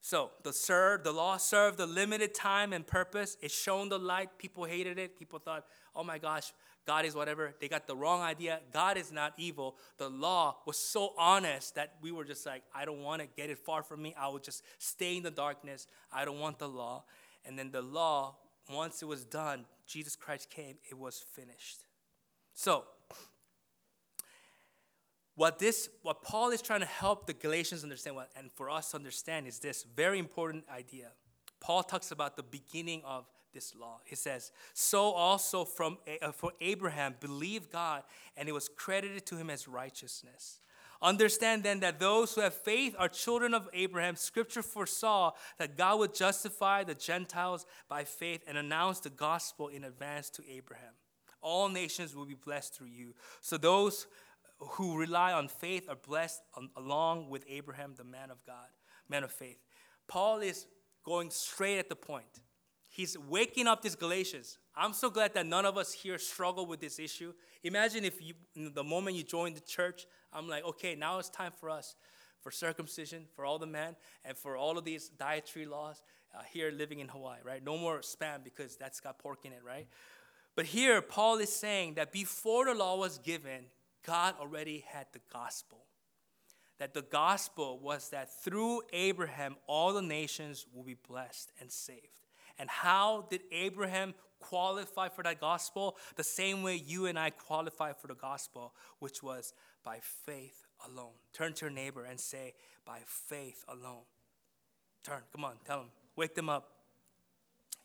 So 0.00 0.30
the 0.42 0.52
serve, 0.52 1.04
the 1.04 1.12
law 1.12 1.36
served 1.36 1.76
the 1.76 1.86
limited 1.86 2.34
time 2.34 2.72
and 2.72 2.86
purpose. 2.86 3.36
It 3.42 3.50
shone 3.50 3.90
the 3.90 3.98
light. 3.98 4.38
People 4.38 4.64
hated 4.64 4.98
it. 4.98 5.18
People 5.18 5.38
thought, 5.38 5.66
oh 5.94 6.02
my 6.02 6.16
gosh, 6.18 6.52
God 6.86 7.04
is 7.04 7.14
whatever. 7.14 7.54
They 7.60 7.68
got 7.68 7.86
the 7.86 7.94
wrong 7.94 8.22
idea. 8.22 8.60
God 8.72 8.96
is 8.96 9.12
not 9.12 9.34
evil. 9.36 9.76
The 9.98 10.08
law 10.08 10.56
was 10.66 10.78
so 10.78 11.12
honest 11.18 11.74
that 11.74 11.96
we 12.00 12.12
were 12.12 12.24
just 12.24 12.46
like, 12.46 12.62
I 12.74 12.86
don't 12.86 13.02
want 13.02 13.20
to 13.20 13.28
get 13.36 13.50
it 13.50 13.58
far 13.58 13.82
from 13.82 14.00
me. 14.00 14.14
I 14.18 14.28
will 14.28 14.38
just 14.38 14.64
stay 14.78 15.18
in 15.18 15.22
the 15.22 15.30
darkness. 15.30 15.86
I 16.10 16.24
don't 16.24 16.40
want 16.40 16.58
the 16.58 16.68
law. 16.68 17.04
And 17.44 17.58
then 17.58 17.70
the 17.70 17.82
law, 17.82 18.36
once 18.72 19.02
it 19.02 19.06
was 19.06 19.24
done, 19.24 19.66
Jesus 19.86 20.16
Christ 20.16 20.48
came, 20.48 20.76
it 20.90 20.96
was 20.96 21.22
finished. 21.32 21.84
So 22.54 22.84
what 25.40 25.58
this 25.58 25.88
what 26.02 26.22
paul 26.22 26.50
is 26.50 26.60
trying 26.60 26.80
to 26.80 26.86
help 26.86 27.26
the 27.26 27.32
galatians 27.32 27.82
understand 27.82 28.14
what, 28.14 28.28
and 28.36 28.52
for 28.52 28.68
us 28.68 28.90
to 28.90 28.98
understand 28.98 29.46
is 29.46 29.58
this 29.58 29.86
very 29.96 30.18
important 30.18 30.64
idea. 30.70 31.12
Paul 31.60 31.82
talks 31.82 32.10
about 32.10 32.36
the 32.36 32.42
beginning 32.42 33.00
of 33.06 33.24
this 33.54 33.74
law. 33.74 34.00
He 34.04 34.16
says 34.16 34.52
so 34.74 35.00
also 35.12 35.64
from 35.64 35.96
uh, 36.20 36.32
for 36.32 36.52
abraham 36.60 37.14
believed 37.20 37.72
god 37.72 38.02
and 38.36 38.50
it 38.50 38.52
was 38.52 38.68
credited 38.68 39.24
to 39.26 39.36
him 39.38 39.48
as 39.48 39.66
righteousness. 39.66 40.60
Understand 41.00 41.62
then 41.62 41.80
that 41.80 41.98
those 41.98 42.34
who 42.34 42.42
have 42.42 42.52
faith 42.52 42.94
are 42.98 43.08
children 43.08 43.54
of 43.54 43.66
abraham. 43.72 44.16
Scripture 44.16 44.62
foresaw 44.62 45.30
that 45.58 45.74
god 45.74 46.00
would 46.00 46.14
justify 46.14 46.84
the 46.84 46.94
gentiles 46.94 47.64
by 47.88 48.04
faith 48.04 48.42
and 48.46 48.58
announce 48.58 49.00
the 49.00 49.08
gospel 49.08 49.68
in 49.68 49.84
advance 49.84 50.28
to 50.28 50.42
abraham. 50.46 50.92
All 51.40 51.70
nations 51.70 52.14
will 52.14 52.26
be 52.26 52.34
blessed 52.34 52.74
through 52.74 52.88
you. 52.88 53.14
So 53.40 53.56
those 53.56 54.06
who 54.60 54.96
rely 54.96 55.32
on 55.32 55.48
faith 55.48 55.88
are 55.88 55.96
blessed 55.96 56.42
along 56.76 57.30
with 57.30 57.44
Abraham, 57.48 57.94
the 57.96 58.04
man 58.04 58.30
of 58.30 58.44
God, 58.44 58.68
man 59.08 59.24
of 59.24 59.32
faith. 59.32 59.58
Paul 60.06 60.40
is 60.40 60.66
going 61.04 61.30
straight 61.30 61.78
at 61.78 61.88
the 61.88 61.96
point. 61.96 62.40
He's 62.88 63.16
waking 63.16 63.66
up 63.66 63.82
these 63.82 63.94
Galatians. 63.94 64.58
I'm 64.76 64.92
so 64.92 65.10
glad 65.10 65.34
that 65.34 65.46
none 65.46 65.64
of 65.64 65.78
us 65.78 65.92
here 65.92 66.18
struggle 66.18 66.66
with 66.66 66.80
this 66.80 66.98
issue. 66.98 67.32
Imagine 67.62 68.04
if 68.04 68.20
you, 68.20 68.34
the 68.54 68.84
moment 68.84 69.16
you 69.16 69.22
join 69.22 69.54
the 69.54 69.60
church, 69.60 70.06
I'm 70.32 70.48
like, 70.48 70.64
okay, 70.64 70.96
now 70.96 71.18
it's 71.18 71.30
time 71.30 71.52
for 71.56 71.70
us, 71.70 71.94
for 72.40 72.50
circumcision, 72.50 73.26
for 73.34 73.44
all 73.44 73.58
the 73.58 73.66
men, 73.66 73.94
and 74.24 74.36
for 74.36 74.56
all 74.56 74.76
of 74.76 74.84
these 74.84 75.08
dietary 75.08 75.66
laws 75.66 76.02
uh, 76.34 76.42
here 76.52 76.70
living 76.70 76.98
in 76.98 77.08
Hawaii, 77.08 77.38
right? 77.44 77.62
No 77.64 77.78
more 77.78 78.00
spam 78.00 78.42
because 78.42 78.76
that's 78.76 79.00
got 79.00 79.18
pork 79.18 79.44
in 79.44 79.52
it, 79.52 79.62
right? 79.64 79.86
But 80.56 80.66
here, 80.66 81.00
Paul 81.00 81.38
is 81.38 81.52
saying 81.52 81.94
that 81.94 82.12
before 82.12 82.66
the 82.66 82.74
law 82.74 82.96
was 82.96 83.18
given, 83.18 83.66
God 84.04 84.34
already 84.40 84.84
had 84.88 85.06
the 85.12 85.20
gospel. 85.32 85.78
That 86.78 86.94
the 86.94 87.02
gospel 87.02 87.78
was 87.78 88.08
that 88.08 88.32
through 88.42 88.82
Abraham, 88.92 89.56
all 89.66 89.92
the 89.92 90.02
nations 90.02 90.66
will 90.74 90.82
be 90.82 90.96
blessed 91.08 91.52
and 91.60 91.70
saved. 91.70 92.26
And 92.58 92.70
how 92.70 93.26
did 93.30 93.42
Abraham 93.52 94.14
qualify 94.38 95.08
for 95.08 95.22
that 95.22 95.40
gospel? 95.40 95.96
The 96.16 96.24
same 96.24 96.62
way 96.62 96.76
you 96.76 97.06
and 97.06 97.18
I 97.18 97.30
qualify 97.30 97.92
for 97.92 98.06
the 98.06 98.14
gospel, 98.14 98.74
which 98.98 99.22
was 99.22 99.52
by 99.84 99.98
faith 100.26 100.66
alone. 100.86 101.12
Turn 101.32 101.52
to 101.54 101.66
your 101.66 101.72
neighbor 101.72 102.04
and 102.04 102.18
say, 102.18 102.54
by 102.86 103.00
faith 103.04 103.64
alone. 103.68 104.04
Turn, 105.04 105.20
come 105.32 105.44
on, 105.44 105.54
tell 105.64 105.78
them, 105.78 105.88
wake 106.16 106.34
them 106.34 106.48
up. 106.48 106.70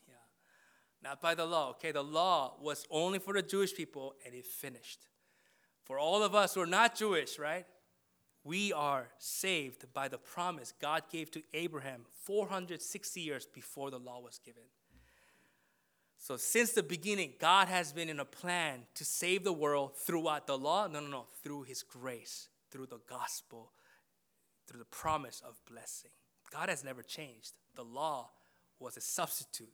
Yeah. 0.08 0.14
Not 1.02 1.20
by 1.20 1.34
the 1.34 1.46
law, 1.46 1.70
okay? 1.70 1.92
The 1.92 2.02
law 2.02 2.56
was 2.60 2.86
only 2.90 3.18
for 3.18 3.34
the 3.34 3.42
Jewish 3.42 3.74
people 3.74 4.14
and 4.24 4.34
it 4.34 4.46
finished. 4.46 5.06
For 5.86 6.00
all 6.00 6.24
of 6.24 6.34
us 6.34 6.54
who 6.54 6.60
are 6.60 6.66
not 6.66 6.96
Jewish, 6.96 7.38
right? 7.38 7.64
We 8.42 8.72
are 8.72 9.08
saved 9.18 9.92
by 9.94 10.08
the 10.08 10.18
promise 10.18 10.72
God 10.80 11.04
gave 11.10 11.30
to 11.30 11.42
Abraham 11.54 12.02
460 12.24 13.20
years 13.20 13.46
before 13.46 13.90
the 13.90 13.98
law 13.98 14.20
was 14.20 14.40
given. 14.44 14.64
So, 16.18 16.36
since 16.36 16.72
the 16.72 16.82
beginning, 16.82 17.34
God 17.38 17.68
has 17.68 17.92
been 17.92 18.08
in 18.08 18.18
a 18.18 18.24
plan 18.24 18.80
to 18.94 19.04
save 19.04 19.44
the 19.44 19.52
world 19.52 19.96
throughout 19.96 20.48
the 20.48 20.58
law. 20.58 20.88
No, 20.88 20.98
no, 20.98 21.08
no, 21.08 21.26
through 21.42 21.64
His 21.64 21.84
grace, 21.84 22.48
through 22.70 22.86
the 22.86 23.00
gospel, 23.08 23.70
through 24.66 24.80
the 24.80 24.86
promise 24.86 25.40
of 25.46 25.60
blessing. 25.70 26.10
God 26.50 26.68
has 26.68 26.82
never 26.82 27.02
changed. 27.02 27.52
The 27.76 27.84
law 27.84 28.30
was 28.80 28.96
a 28.96 29.00
substitute, 29.00 29.72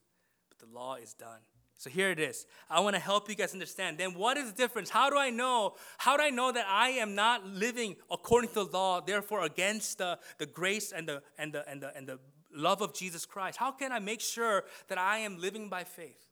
but 0.51 0.59
the 0.59 0.75
law 0.75 0.97
is 0.97 1.15
done. 1.15 1.41
So 1.83 1.91
here 1.91 2.11
it 2.11 2.21
is. 2.21 2.47
I 2.71 2.79
want 2.79 2.95
to 2.95 3.03
help 3.03 3.29
you 3.29 3.35
guys 3.35 3.55
understand. 3.55 3.99
Then 3.99 4.15
what 4.15 4.37
is 4.37 4.53
the 4.53 4.57
difference? 4.57 4.89
How 4.89 5.11
do 5.11 5.19
I 5.19 5.31
know? 5.31 5.75
How 5.99 6.17
do 6.17 6.23
I 6.23 6.31
know 6.31 6.53
that 6.53 6.65
I 6.69 6.91
am 6.91 7.17
not 7.17 7.45
living 7.45 7.97
according 8.09 8.51
to 8.51 8.55
the 8.55 8.65
law, 8.67 9.01
therefore 9.01 9.43
against 9.43 9.99
the, 9.99 10.17
the 10.39 10.47
grace 10.47 10.93
and 10.93 11.09
the 11.09 11.25
and 11.39 11.53
the 11.53 11.69
and 11.69 11.83
the 11.83 11.97
and 11.97 12.07
the 12.07 12.21
love 12.55 12.83
of 12.83 12.95
Jesus 12.95 13.27
Christ? 13.27 13.59
How 13.59 13.73
can 13.73 13.91
I 13.91 13.99
make 13.99 14.21
sure 14.21 14.63
that 14.87 14.97
I 14.97 15.19
am 15.19 15.41
living 15.41 15.69
by 15.69 15.83
faith? 15.83 16.29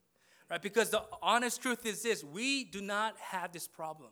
Right? 0.49 0.63
Because 0.63 0.91
the 0.91 1.03
honest 1.21 1.61
truth 1.61 1.85
is 1.85 2.01
this, 2.01 2.23
we 2.23 2.63
do 2.63 2.81
not 2.81 3.17
have 3.19 3.51
this 3.51 3.67
problem. 3.67 4.11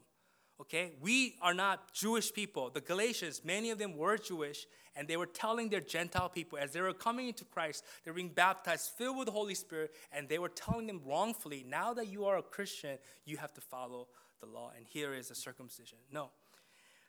Okay? 0.61 0.93
We 1.01 1.37
are 1.41 1.55
not 1.55 1.93
Jewish 1.93 2.33
people. 2.33 2.71
The 2.71 2.81
Galatians, 2.81 3.43
many 3.45 3.71
of 3.71 3.79
them 3.79 3.97
were 3.97 4.17
Jewish, 4.17 4.67
and 4.97 5.07
they 5.07 5.17
were 5.17 5.27
telling 5.27 5.69
their 5.69 5.81
Gentile 5.81 6.29
people 6.29 6.59
as 6.59 6.73
they 6.73 6.81
were 6.81 6.93
coming 6.93 7.29
into 7.29 7.45
Christ, 7.45 7.85
they 8.05 8.11
were 8.11 8.17
being 8.17 8.31
baptized, 8.31 8.91
filled 8.97 9.17
with 9.17 9.27
the 9.27 9.33
Holy 9.33 9.55
Spirit, 9.55 9.95
and 10.13 10.29
they 10.29 10.39
were 10.39 10.49
telling 10.49 10.89
them 10.89 11.01
wrongfully, 11.07 11.65
now 11.69 11.95
that 11.95 12.09
you 12.09 12.25
are 12.25 12.39
a 12.39 12.43
Christian, 12.43 12.99
you 13.25 13.37
have 13.37 13.55
to 13.55 13.61
follow 13.61 14.09
the 14.41 14.47
law, 14.47 14.73
and 14.77 14.85
here 14.87 15.15
is 15.15 15.31
a 15.31 15.35
circumcision. 15.35 15.99
No. 16.13 16.31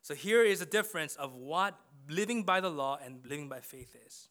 So 0.02 0.14
here 0.14 0.44
is 0.44 0.62
a 0.62 0.66
difference 0.66 1.16
of 1.16 1.34
what 1.34 1.78
living 2.08 2.44
by 2.44 2.62
the 2.62 2.70
law 2.70 3.00
and 3.04 3.20
living 3.24 3.50
by 3.50 3.60
faith 3.60 3.96
is. 4.06 4.30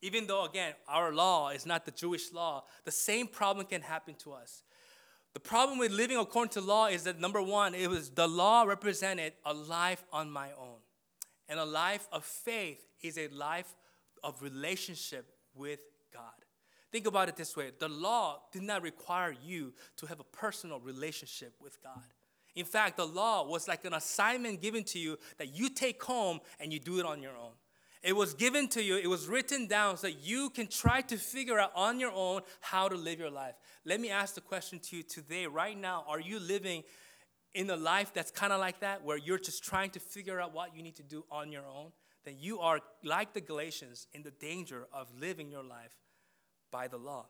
Even 0.00 0.26
though, 0.26 0.44
again, 0.44 0.74
our 0.88 1.12
law 1.12 1.50
is 1.50 1.64
not 1.64 1.84
the 1.84 1.92
Jewish 1.92 2.32
law, 2.32 2.64
the 2.84 2.90
same 2.90 3.28
problem 3.28 3.66
can 3.66 3.82
happen 3.82 4.14
to 4.16 4.32
us. 4.32 4.64
The 5.34 5.40
problem 5.40 5.78
with 5.78 5.92
living 5.92 6.18
according 6.18 6.52
to 6.52 6.60
law 6.60 6.86
is 6.86 7.04
that 7.04 7.18
number 7.18 7.40
one, 7.40 7.74
it 7.74 7.88
was 7.88 8.10
the 8.10 8.28
law 8.28 8.64
represented 8.64 9.32
a 9.44 9.54
life 9.54 10.04
on 10.12 10.30
my 10.30 10.48
own. 10.58 10.80
And 11.48 11.58
a 11.58 11.64
life 11.64 12.06
of 12.12 12.24
faith 12.24 12.86
is 13.02 13.18
a 13.18 13.28
life 13.28 13.74
of 14.22 14.42
relationship 14.42 15.32
with 15.54 15.80
God. 16.12 16.32
Think 16.90 17.06
about 17.06 17.28
it 17.28 17.36
this 17.36 17.56
way 17.56 17.70
the 17.78 17.88
law 17.88 18.42
did 18.52 18.62
not 18.62 18.82
require 18.82 19.34
you 19.44 19.72
to 19.96 20.06
have 20.06 20.20
a 20.20 20.24
personal 20.24 20.78
relationship 20.80 21.54
with 21.60 21.82
God. 21.82 22.02
In 22.54 22.66
fact, 22.66 22.98
the 22.98 23.06
law 23.06 23.46
was 23.46 23.66
like 23.66 23.86
an 23.86 23.94
assignment 23.94 24.60
given 24.60 24.84
to 24.84 24.98
you 24.98 25.18
that 25.38 25.56
you 25.56 25.70
take 25.70 26.02
home 26.02 26.40
and 26.60 26.70
you 26.70 26.78
do 26.78 26.98
it 26.98 27.06
on 27.06 27.22
your 27.22 27.32
own. 27.32 27.52
It 28.02 28.16
was 28.16 28.34
given 28.34 28.68
to 28.70 28.82
you, 28.82 28.96
it 28.96 29.06
was 29.06 29.28
written 29.28 29.68
down 29.68 29.96
so 29.96 30.08
that 30.08 30.18
you 30.24 30.50
can 30.50 30.66
try 30.66 31.02
to 31.02 31.16
figure 31.16 31.60
out 31.60 31.70
on 31.76 32.00
your 32.00 32.10
own 32.12 32.40
how 32.60 32.88
to 32.88 32.96
live 32.96 33.20
your 33.20 33.30
life. 33.30 33.54
Let 33.84 34.00
me 34.00 34.10
ask 34.10 34.34
the 34.34 34.40
question 34.40 34.80
to 34.80 34.96
you 34.96 35.02
today, 35.04 35.46
right 35.46 35.78
now. 35.78 36.04
Are 36.08 36.20
you 36.20 36.40
living 36.40 36.82
in 37.54 37.70
a 37.70 37.76
life 37.76 38.12
that's 38.12 38.32
kind 38.32 38.52
of 38.52 38.58
like 38.58 38.80
that, 38.80 39.04
where 39.04 39.16
you're 39.16 39.38
just 39.38 39.62
trying 39.62 39.90
to 39.90 40.00
figure 40.00 40.40
out 40.40 40.52
what 40.52 40.74
you 40.74 40.82
need 40.82 40.96
to 40.96 41.02
do 41.04 41.24
on 41.30 41.52
your 41.52 41.64
own? 41.64 41.92
Then 42.24 42.36
you 42.40 42.58
are, 42.60 42.80
like 43.04 43.34
the 43.34 43.40
Galatians, 43.40 44.06
in 44.12 44.22
the 44.22 44.30
danger 44.32 44.86
of 44.92 45.08
living 45.20 45.50
your 45.50 45.64
life 45.64 45.92
by 46.70 46.88
the 46.88 46.96
law. 46.96 47.26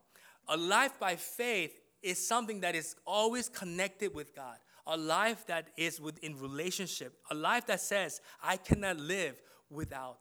A 0.49 0.57
life 0.57 0.99
by 0.99 1.17
faith 1.17 1.73
is 2.03 2.27
something 2.27 2.61
that 2.61 2.75
is 2.75 2.97
always 3.07 3.49
connected 3.49 4.15
with 4.15 4.35
God. 4.35 4.57
A 4.87 4.97
life 4.97 5.47
that 5.47 5.69
is 5.77 6.01
within 6.01 6.39
relationship. 6.39 7.15
A 7.31 7.35
life 7.35 7.67
that 7.67 7.81
says, 7.81 8.21
I 8.43 8.57
cannot 8.57 8.97
live 8.99 9.37
without. 9.71 10.19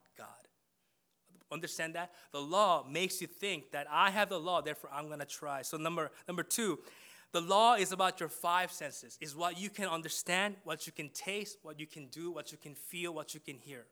Understand 1.51 1.95
that? 1.95 2.11
The 2.31 2.39
law 2.39 2.85
makes 2.89 3.21
you 3.21 3.27
think 3.27 3.71
that 3.71 3.87
I 3.91 4.09
have 4.09 4.29
the 4.29 4.39
law, 4.39 4.61
therefore 4.61 4.89
I'm 4.93 5.09
gonna 5.09 5.25
try. 5.25 5.61
So 5.61 5.77
number 5.77 6.11
number 6.27 6.43
two, 6.43 6.79
the 7.31 7.41
law 7.41 7.75
is 7.75 7.91
about 7.91 8.19
your 8.19 8.29
five 8.29 8.71
senses. 8.71 9.17
Is 9.21 9.35
what 9.35 9.59
you 9.59 9.69
can 9.69 9.87
understand, 9.87 10.55
what 10.63 10.85
you 10.85 10.93
can 10.93 11.09
taste, 11.09 11.57
what 11.63 11.79
you 11.79 11.87
can 11.87 12.07
do, 12.07 12.31
what 12.31 12.51
you 12.51 12.57
can 12.57 12.75
feel, 12.75 13.13
what 13.13 13.33
you 13.33 13.39
can 13.39 13.57
hear. 13.57 13.85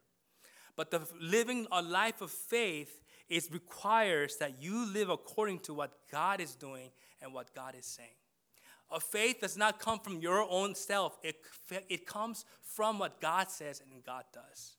But 0.75 0.91
the 0.91 1.01
living 1.19 1.67
a 1.71 1.81
life 1.81 2.21
of 2.21 2.31
faith 2.31 3.01
it 3.29 3.47
requires 3.51 4.37
that 4.37 4.61
you 4.61 4.91
live 4.91 5.09
according 5.09 5.59
to 5.59 5.73
what 5.73 5.91
God 6.11 6.41
is 6.41 6.55
doing 6.55 6.89
and 7.21 7.33
what 7.33 7.53
God 7.53 7.75
is 7.77 7.85
saying. 7.85 8.09
A 8.91 8.99
faith 8.99 9.41
does 9.41 9.55
not 9.55 9.79
come 9.79 9.99
from 9.99 10.19
your 10.19 10.41
own 10.49 10.73
self, 10.73 11.19
it, 11.21 11.35
it 11.89 12.07
comes 12.07 12.43
from 12.63 12.97
what 12.97 13.21
God 13.21 13.51
says 13.51 13.81
and 13.93 14.03
God 14.03 14.23
does. 14.33 14.77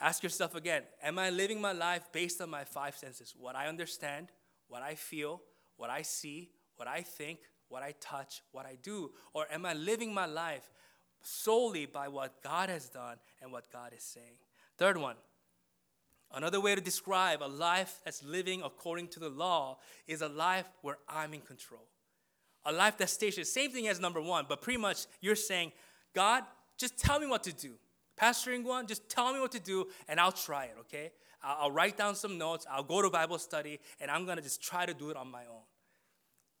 Ask 0.00 0.22
yourself 0.22 0.54
again 0.54 0.82
Am 1.02 1.18
I 1.18 1.30
living 1.30 1.60
my 1.60 1.72
life 1.72 2.08
based 2.12 2.40
on 2.40 2.50
my 2.50 2.64
five 2.64 2.96
senses? 2.96 3.34
What 3.36 3.56
I 3.56 3.66
understand, 3.66 4.28
what 4.68 4.82
I 4.82 4.94
feel, 4.94 5.42
what 5.76 5.90
I 5.90 6.02
see, 6.02 6.50
what 6.76 6.88
I 6.88 7.02
think, 7.02 7.40
what 7.68 7.82
I 7.82 7.94
touch, 8.00 8.42
what 8.52 8.66
I 8.66 8.76
do? 8.82 9.12
Or 9.32 9.46
am 9.52 9.66
I 9.66 9.74
living 9.74 10.12
my 10.12 10.26
life 10.26 10.70
solely 11.22 11.86
by 11.86 12.08
what 12.08 12.42
God 12.42 12.68
has 12.68 12.88
done 12.88 13.16
and 13.42 13.52
what 13.52 13.72
God 13.72 13.92
is 13.96 14.02
saying? 14.02 14.38
Third 14.76 14.96
one, 14.96 15.16
Another 16.34 16.60
way 16.60 16.74
to 16.74 16.80
describe 16.80 17.42
a 17.42 17.46
life 17.46 18.00
that's 18.04 18.24
living 18.24 18.60
according 18.64 19.06
to 19.08 19.20
the 19.20 19.28
law 19.28 19.78
is 20.08 20.20
a 20.20 20.28
life 20.28 20.66
where 20.82 20.98
I'm 21.08 21.32
in 21.32 21.40
control. 21.40 21.86
A 22.64 22.72
life 22.72 22.98
that's 22.98 23.12
stationary. 23.12 23.44
Same 23.44 23.70
thing 23.70 23.86
as 23.86 24.00
number 24.00 24.20
one, 24.20 24.46
but 24.48 24.60
pretty 24.60 24.78
much 24.78 25.06
you're 25.20 25.36
saying, 25.36 25.70
God, 26.12 26.42
just 26.76 26.98
tell 26.98 27.20
me 27.20 27.28
what 27.28 27.44
to 27.44 27.52
do. 27.52 27.74
Pastor 28.16 28.52
In 28.52 28.64
Kwon, 28.64 28.86
just 28.86 29.08
tell 29.08 29.32
me 29.32 29.40
what 29.40 29.52
to 29.52 29.60
do 29.60 29.88
and 30.08 30.20
I'll 30.20 30.32
try 30.32 30.64
it, 30.64 30.76
okay? 30.80 31.12
I'll, 31.42 31.56
I'll 31.62 31.70
write 31.70 31.96
down 31.96 32.14
some 32.14 32.38
notes, 32.38 32.66
I'll 32.70 32.82
go 32.82 33.02
to 33.02 33.10
Bible 33.10 33.38
study, 33.38 33.80
and 34.00 34.10
I'm 34.10 34.26
gonna 34.26 34.42
just 34.42 34.62
try 34.62 34.86
to 34.86 34.94
do 34.94 35.10
it 35.10 35.16
on 35.16 35.30
my 35.30 35.42
own. 35.46 35.62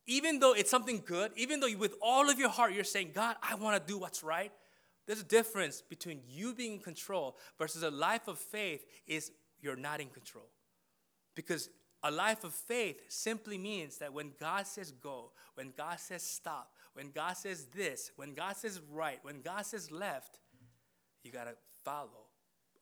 Even 0.06 0.38
though 0.38 0.52
it's 0.52 0.70
something 0.70 1.02
good, 1.04 1.32
even 1.36 1.60
though 1.60 1.66
you, 1.66 1.78
with 1.78 1.94
all 2.02 2.28
of 2.28 2.38
your 2.38 2.50
heart 2.50 2.72
you're 2.72 2.84
saying, 2.84 3.10
God, 3.14 3.36
I 3.42 3.54
wanna 3.54 3.80
do 3.84 3.98
what's 3.98 4.22
right, 4.22 4.52
there's 5.06 5.20
a 5.20 5.24
difference 5.24 5.82
between 5.82 6.20
you 6.28 6.54
being 6.54 6.74
in 6.74 6.78
control 6.80 7.36
versus 7.58 7.82
a 7.82 7.90
life 7.90 8.26
of 8.26 8.38
faith 8.38 8.84
is 9.06 9.32
you're 9.60 9.76
not 9.76 10.00
in 10.00 10.08
control. 10.08 10.48
Because 11.34 11.68
a 12.02 12.10
life 12.10 12.44
of 12.44 12.52
faith 12.52 13.00
simply 13.08 13.58
means 13.58 13.98
that 13.98 14.12
when 14.12 14.32
God 14.38 14.66
says 14.66 14.92
go, 14.92 15.32
when 15.54 15.72
God 15.76 15.98
says 15.98 16.22
stop, 16.22 16.72
when 16.92 17.10
God 17.10 17.36
says 17.36 17.66
this, 17.74 18.12
when 18.16 18.34
God 18.34 18.56
says 18.56 18.80
right, 18.92 19.18
when 19.22 19.40
God 19.40 19.64
says 19.66 19.90
left, 19.90 20.38
you 21.24 21.32
got 21.32 21.44
to 21.44 21.54
follow 21.84 22.28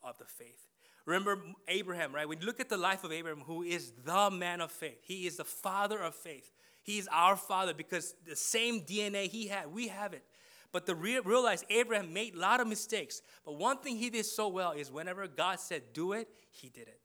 of 0.02 0.18
the 0.18 0.24
faith. 0.24 0.66
Remember 1.04 1.42
Abraham, 1.68 2.14
right? 2.14 2.28
When 2.28 2.40
you 2.40 2.46
look 2.46 2.60
at 2.60 2.68
the 2.68 2.76
life 2.76 3.04
of 3.04 3.12
Abraham, 3.12 3.42
who 3.44 3.62
is 3.62 3.92
the 4.04 4.30
man 4.30 4.60
of 4.60 4.70
faith, 4.70 5.00
he 5.02 5.26
is 5.26 5.36
the 5.36 5.44
father 5.44 5.98
of 5.98 6.14
faith. 6.14 6.52
He 6.82 6.98
is 6.98 7.08
our 7.12 7.36
father 7.36 7.74
because 7.74 8.14
the 8.26 8.36
same 8.36 8.80
DNA 8.82 9.28
he 9.28 9.48
had, 9.48 9.72
we 9.72 9.88
have 9.88 10.12
it. 10.12 10.24
But 10.72 10.86
the 10.86 10.94
real, 10.94 11.22
realize 11.22 11.64
Abraham 11.70 12.12
made 12.12 12.34
a 12.34 12.38
lot 12.38 12.60
of 12.60 12.66
mistakes. 12.66 13.20
But 13.44 13.56
one 13.56 13.78
thing 13.78 13.96
he 13.96 14.10
did 14.10 14.26
so 14.26 14.48
well 14.48 14.72
is 14.72 14.90
whenever 14.90 15.26
God 15.28 15.60
said 15.60 15.82
do 15.92 16.12
it, 16.12 16.28
he 16.50 16.68
did 16.68 16.88
it. 16.88 16.98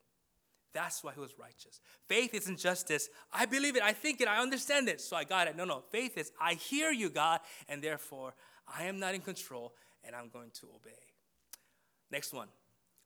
That's 0.74 1.04
why 1.04 1.14
he 1.14 1.20
was 1.20 1.38
righteous. 1.40 1.82
Faith 2.08 2.34
isn't 2.34 2.60
just 2.60 2.88
this, 2.88 3.10
I 3.34 3.46
believe 3.46 3.76
it, 3.76 3.84
I 3.84 3.94
think 3.94 4.22
it, 4.22 4.28
I 4.28 4.40
understand 4.42 4.88
it, 4.90 5.02
so 5.02 5.18
I 5.18 5.24
got 5.24 5.48
it. 5.48 5.56
No, 5.56 5.66
no. 5.66 5.84
Faith 5.92 6.18
is, 6.18 6.32
I 6.40 6.54
hear 6.54 6.92
you, 6.92 7.10
God, 7.10 7.40
and 7.68 7.82
therefore 7.82 8.36
I 8.68 8.84
am 8.84 9.00
not 9.00 9.16
in 9.16 9.22
control 9.22 9.74
and 10.04 10.16
I'm 10.16 10.30
going 10.30 10.52
to 10.60 10.68
obey. 10.68 11.17
Next 12.12 12.34
one. 12.34 12.48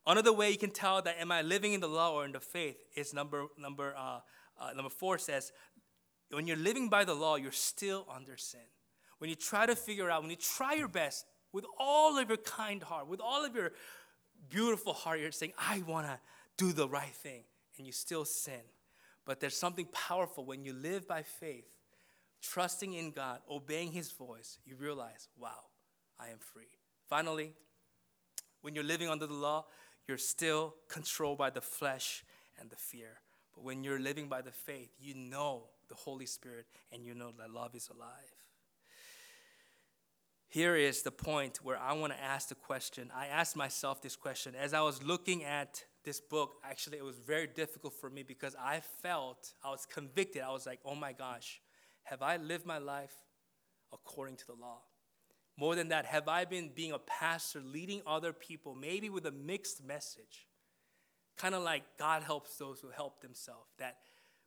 Another 0.05 0.33
way 0.33 0.49
you 0.49 0.57
can 0.57 0.71
tell 0.71 1.01
that 1.01 1.17
am 1.19 1.31
I 1.31 1.41
living 1.41 1.73
in 1.73 1.79
the 1.79 1.87
law 1.87 2.13
or 2.13 2.25
in 2.25 2.31
the 2.31 2.39
faith 2.39 2.77
is 2.95 3.13
number 3.13 3.47
number 3.57 3.93
uh, 3.97 4.19
uh, 4.59 4.73
number 4.73 4.89
four 4.89 5.17
says, 5.17 5.51
when 6.31 6.47
you're 6.47 6.57
living 6.57 6.89
by 6.89 7.03
the 7.03 7.13
law, 7.13 7.35
you're 7.35 7.51
still 7.51 8.05
under 8.13 8.37
sin 8.37 8.61
when 9.21 9.29
you 9.29 9.35
try 9.35 9.67
to 9.67 9.75
figure 9.75 10.09
out, 10.09 10.23
when 10.23 10.31
you 10.31 10.35
try 10.35 10.73
your 10.73 10.87
best 10.87 11.27
with 11.53 11.63
all 11.77 12.17
of 12.17 12.27
your 12.27 12.39
kind 12.39 12.81
heart, 12.81 13.07
with 13.07 13.21
all 13.21 13.45
of 13.45 13.53
your 13.53 13.71
beautiful 14.49 14.93
heart, 14.93 15.19
you're 15.19 15.31
saying, 15.31 15.53
I 15.59 15.83
want 15.85 16.07
to 16.07 16.19
do 16.57 16.73
the 16.73 16.89
right 16.89 17.13
thing, 17.13 17.43
and 17.77 17.85
you 17.85 17.93
still 17.93 18.25
sin. 18.25 18.61
But 19.23 19.39
there's 19.39 19.55
something 19.55 19.87
powerful 19.93 20.43
when 20.43 20.65
you 20.65 20.73
live 20.73 21.07
by 21.07 21.21
faith, 21.21 21.67
trusting 22.41 22.95
in 22.95 23.11
God, 23.11 23.41
obeying 23.47 23.91
His 23.91 24.11
voice, 24.11 24.57
you 24.65 24.75
realize, 24.75 25.29
wow, 25.37 25.65
I 26.19 26.29
am 26.29 26.39
free. 26.39 26.79
Finally, 27.07 27.53
when 28.61 28.75
you're 28.75 28.83
living 28.83 29.09
under 29.09 29.27
the 29.27 29.33
law, 29.33 29.65
you're 30.07 30.17
still 30.17 30.75
controlled 30.87 31.37
by 31.37 31.49
the 31.49 31.61
flesh 31.61 32.23
and 32.59 32.69
the 32.69 32.75
fear. 32.75 33.21
But 33.53 33.63
when 33.63 33.83
you're 33.83 33.99
living 33.99 34.27
by 34.27 34.41
the 34.41 34.51
faith, 34.51 34.89
you 34.99 35.15
know 35.15 35.63
the 35.89 35.95
Holy 35.95 36.25
Spirit 36.25 36.65
and 36.91 37.05
you 37.05 37.13
know 37.13 37.31
that 37.37 37.51
love 37.51 37.75
is 37.75 37.89
alive 37.89 38.33
here 40.51 40.75
is 40.75 41.01
the 41.01 41.11
point 41.11 41.59
where 41.63 41.79
I 41.79 41.93
want 41.93 42.11
to 42.11 42.21
ask 42.21 42.49
the 42.49 42.55
question. 42.55 43.09
I 43.15 43.27
asked 43.27 43.55
myself 43.55 44.01
this 44.01 44.17
question 44.17 44.53
as 44.53 44.73
I 44.73 44.81
was 44.81 45.01
looking 45.01 45.45
at 45.45 45.81
this 46.03 46.19
book. 46.19 46.55
Actually, 46.69 46.97
it 46.97 47.05
was 47.05 47.15
very 47.15 47.47
difficult 47.47 47.93
for 47.93 48.09
me 48.09 48.21
because 48.21 48.53
I 48.61 48.81
felt, 49.01 49.53
I 49.63 49.69
was 49.69 49.85
convicted. 49.85 50.41
I 50.41 50.51
was 50.51 50.65
like, 50.65 50.79
oh 50.83 50.93
my 50.93 51.13
gosh, 51.13 51.61
have 52.03 52.21
I 52.21 52.35
lived 52.35 52.65
my 52.65 52.79
life 52.79 53.13
according 53.93 54.35
to 54.37 54.47
the 54.47 54.55
law? 54.59 54.79
More 55.57 55.75
than 55.75 55.89
that, 55.89 56.05
have 56.05 56.27
I 56.27 56.45
been 56.45 56.71
being 56.73 56.91
a 56.91 56.99
pastor, 56.99 57.61
leading 57.61 58.01
other 58.07 58.33
people, 58.33 58.75
maybe 58.75 59.09
with 59.09 59.25
a 59.25 59.31
mixed 59.31 59.83
message? 59.83 60.47
Kind 61.37 61.55
of 61.55 61.63
like 61.63 61.83
God 61.97 62.23
helps 62.23 62.55
those 62.57 62.79
who 62.79 62.89
help 62.89 63.21
themselves. 63.21 63.69
That 63.77 63.97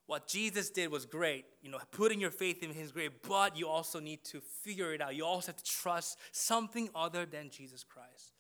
what 0.07 0.27
Jesus 0.27 0.71
did 0.71 0.91
was 0.91 1.07
great, 1.07 1.47
you 1.63 1.71
know, 1.71 1.79
putting 1.91 2.21
your 2.21 2.31
faith 2.31 2.63
in 2.63 2.71
His 2.71 2.87
is 2.87 2.93
great, 2.93 3.23
but 3.23 3.57
you 3.57 3.69
also 3.69 4.01
need 4.01 4.25
to 4.25 4.41
figure 4.41 4.93
it 4.93 5.01
out. 5.01 5.15
You 5.15 5.25
also 5.25 5.49
have 5.49 5.57
to 5.57 5.65
trust 5.65 6.19
something 6.33 6.91
other 6.95 7.25
than 7.25 7.49
Jesus 7.51 7.85
Christ. 7.85 8.33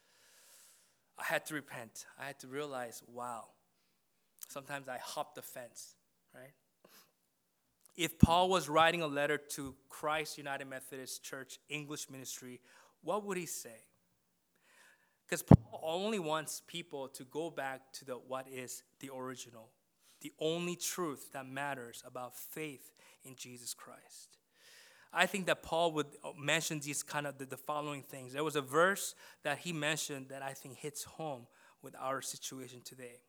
I 1.19 1.25
had 1.25 1.47
to 1.47 1.55
repent. 1.55 2.07
I 2.19 2.27
had 2.27 2.39
to 2.41 2.49
realize, 2.49 3.03
wow, 3.07 3.45
sometimes 4.49 4.89
I 4.89 4.99
hop 4.99 5.35
the 5.35 5.43
fence, 5.43 5.95
right? 6.35 6.53
If 7.97 8.19
Paul 8.19 8.49
was 8.49 8.69
writing 8.69 9.03
a 9.03 9.07
letter 9.07 9.39
to 9.51 9.75
Christ 9.89 10.37
United 10.37 10.67
Methodist 10.67 11.23
Church 11.23 11.59
English 11.69 12.11
ministry, 12.11 12.61
what 13.03 13.25
would 13.25 13.37
he 13.37 13.47
say? 13.47 13.85
Because 15.27 15.43
Paul 15.43 15.81
only 15.83 16.19
wants 16.19 16.63
people 16.67 17.09
to 17.09 17.25
go 17.25 17.51
back 17.51 17.93
to 17.95 18.05
the 18.05 18.15
what 18.15 18.47
is 18.49 18.83
the 19.01 19.11
original, 19.17 19.71
the 20.21 20.33
only 20.41 20.77
truth 20.77 21.33
that 21.33 21.47
matters 21.47 22.03
about 22.07 22.37
faith 22.37 22.91
in 23.25 23.37
Jesus 23.37 23.75
Christ. 23.75 24.39
I 25.13 25.27
think 25.27 25.47
that 25.47 25.63
Paul 25.63 25.93
would 25.93 26.09
uh, 26.25 26.31
mention 26.37 26.81
these 26.81 27.05
kind 27.05 27.27
of 27.27 27.39
the, 27.39 27.47
the, 27.47 27.57
following 27.57 28.03
things. 28.03 28.33
There 28.33 28.43
was 28.43 28.57
a 28.57 28.61
verse 28.61 29.15
that 29.45 29.59
he 29.59 29.73
mentioned 29.73 30.27
that 30.31 30.43
I 30.43 30.53
think 30.53 30.77
hits 30.77 31.05
home 31.05 31.47
with 31.83 31.95
our 32.01 32.21
situation 32.21 32.81
today. 32.85 33.21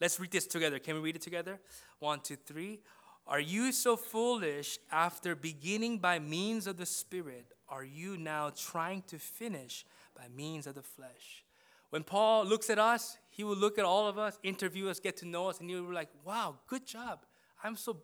Let's 0.00 0.18
read 0.18 0.32
this 0.32 0.46
together. 0.46 0.78
Can 0.80 0.96
we 0.96 1.00
read 1.00 1.16
it 1.16 1.22
together? 1.22 1.60
One, 2.00 2.20
two, 2.20 2.36
three. 2.36 2.80
Are 3.28 3.40
you 3.40 3.72
so 3.72 3.94
foolish 3.96 4.78
after 4.90 5.34
beginning 5.34 5.98
by 5.98 6.18
means 6.18 6.66
of 6.66 6.78
the 6.78 6.86
Spirit? 6.86 7.52
Are 7.68 7.84
you 7.84 8.16
now 8.16 8.50
trying 8.56 9.02
to 9.08 9.18
finish 9.18 9.84
by 10.16 10.28
means 10.34 10.66
of 10.66 10.74
the 10.74 10.82
flesh? 10.82 11.44
When 11.90 12.04
Paul 12.04 12.46
looks 12.46 12.70
at 12.70 12.78
us, 12.78 13.18
he 13.28 13.44
will 13.44 13.56
look 13.56 13.78
at 13.78 13.84
all 13.84 14.08
of 14.08 14.16
us, 14.18 14.38
interview 14.42 14.88
us, 14.88 14.98
get 14.98 15.18
to 15.18 15.26
know 15.26 15.48
us, 15.48 15.60
and 15.60 15.68
he'll 15.68 15.84
be 15.84 15.94
like, 15.94 16.08
wow, 16.24 16.56
good 16.66 16.86
job. 16.86 17.20
I'm 17.62 17.76
so, 17.76 17.98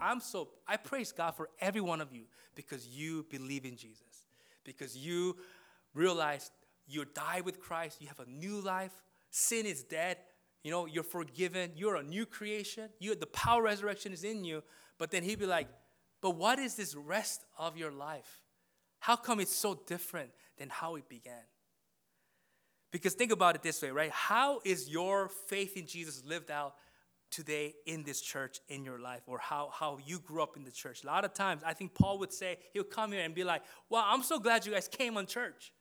I'm 0.00 0.20
so, 0.20 0.48
I 0.66 0.78
praise 0.78 1.12
God 1.12 1.32
for 1.32 1.50
every 1.60 1.82
one 1.82 2.00
of 2.00 2.10
you 2.12 2.24
because 2.54 2.86
you 2.86 3.26
believe 3.30 3.66
in 3.66 3.76
Jesus, 3.76 4.26
because 4.64 4.96
you 4.96 5.36
realize 5.92 6.50
you 6.88 7.04
died 7.04 7.44
with 7.44 7.60
Christ, 7.60 8.00
you 8.00 8.08
have 8.08 8.20
a 8.20 8.30
new 8.30 8.60
life, 8.60 8.92
sin 9.30 9.66
is 9.66 9.82
dead, 9.82 10.16
you 10.66 10.72
know, 10.72 10.84
you're 10.84 11.04
forgiven, 11.04 11.70
you're 11.76 11.94
a 11.94 12.02
new 12.02 12.26
creation, 12.26 12.88
you 12.98 13.14
the 13.14 13.28
power 13.28 13.62
resurrection 13.62 14.12
is 14.12 14.24
in 14.24 14.42
you. 14.42 14.64
But 14.98 15.12
then 15.12 15.22
he'd 15.22 15.38
be 15.38 15.46
like, 15.46 15.68
but 16.20 16.30
what 16.30 16.58
is 16.58 16.74
this 16.74 16.96
rest 16.96 17.44
of 17.56 17.76
your 17.76 17.92
life? 17.92 18.40
How 18.98 19.14
come 19.14 19.38
it's 19.38 19.54
so 19.54 19.80
different 19.86 20.30
than 20.58 20.68
how 20.68 20.96
it 20.96 21.08
began? 21.08 21.44
Because 22.90 23.14
think 23.14 23.30
about 23.30 23.54
it 23.54 23.62
this 23.62 23.80
way, 23.80 23.92
right? 23.92 24.10
How 24.10 24.60
is 24.64 24.88
your 24.88 25.28
faith 25.28 25.76
in 25.76 25.86
Jesus 25.86 26.24
lived 26.26 26.50
out 26.50 26.74
today 27.30 27.76
in 27.86 28.02
this 28.02 28.20
church 28.20 28.58
in 28.68 28.84
your 28.84 28.98
life 28.98 29.22
or 29.28 29.38
how, 29.38 29.70
how 29.72 29.98
you 30.04 30.18
grew 30.18 30.42
up 30.42 30.56
in 30.56 30.64
the 30.64 30.72
church? 30.72 31.04
A 31.04 31.06
lot 31.06 31.24
of 31.24 31.32
times, 31.32 31.62
I 31.64 31.74
think 31.74 31.94
Paul 31.94 32.18
would 32.18 32.32
say, 32.32 32.58
he'll 32.72 32.82
come 32.82 33.12
here 33.12 33.22
and 33.22 33.36
be 33.36 33.44
like, 33.44 33.62
Wow, 33.88 34.04
I'm 34.08 34.24
so 34.24 34.40
glad 34.40 34.66
you 34.66 34.72
guys 34.72 34.88
came 34.88 35.16
on 35.16 35.26
church. 35.26 35.72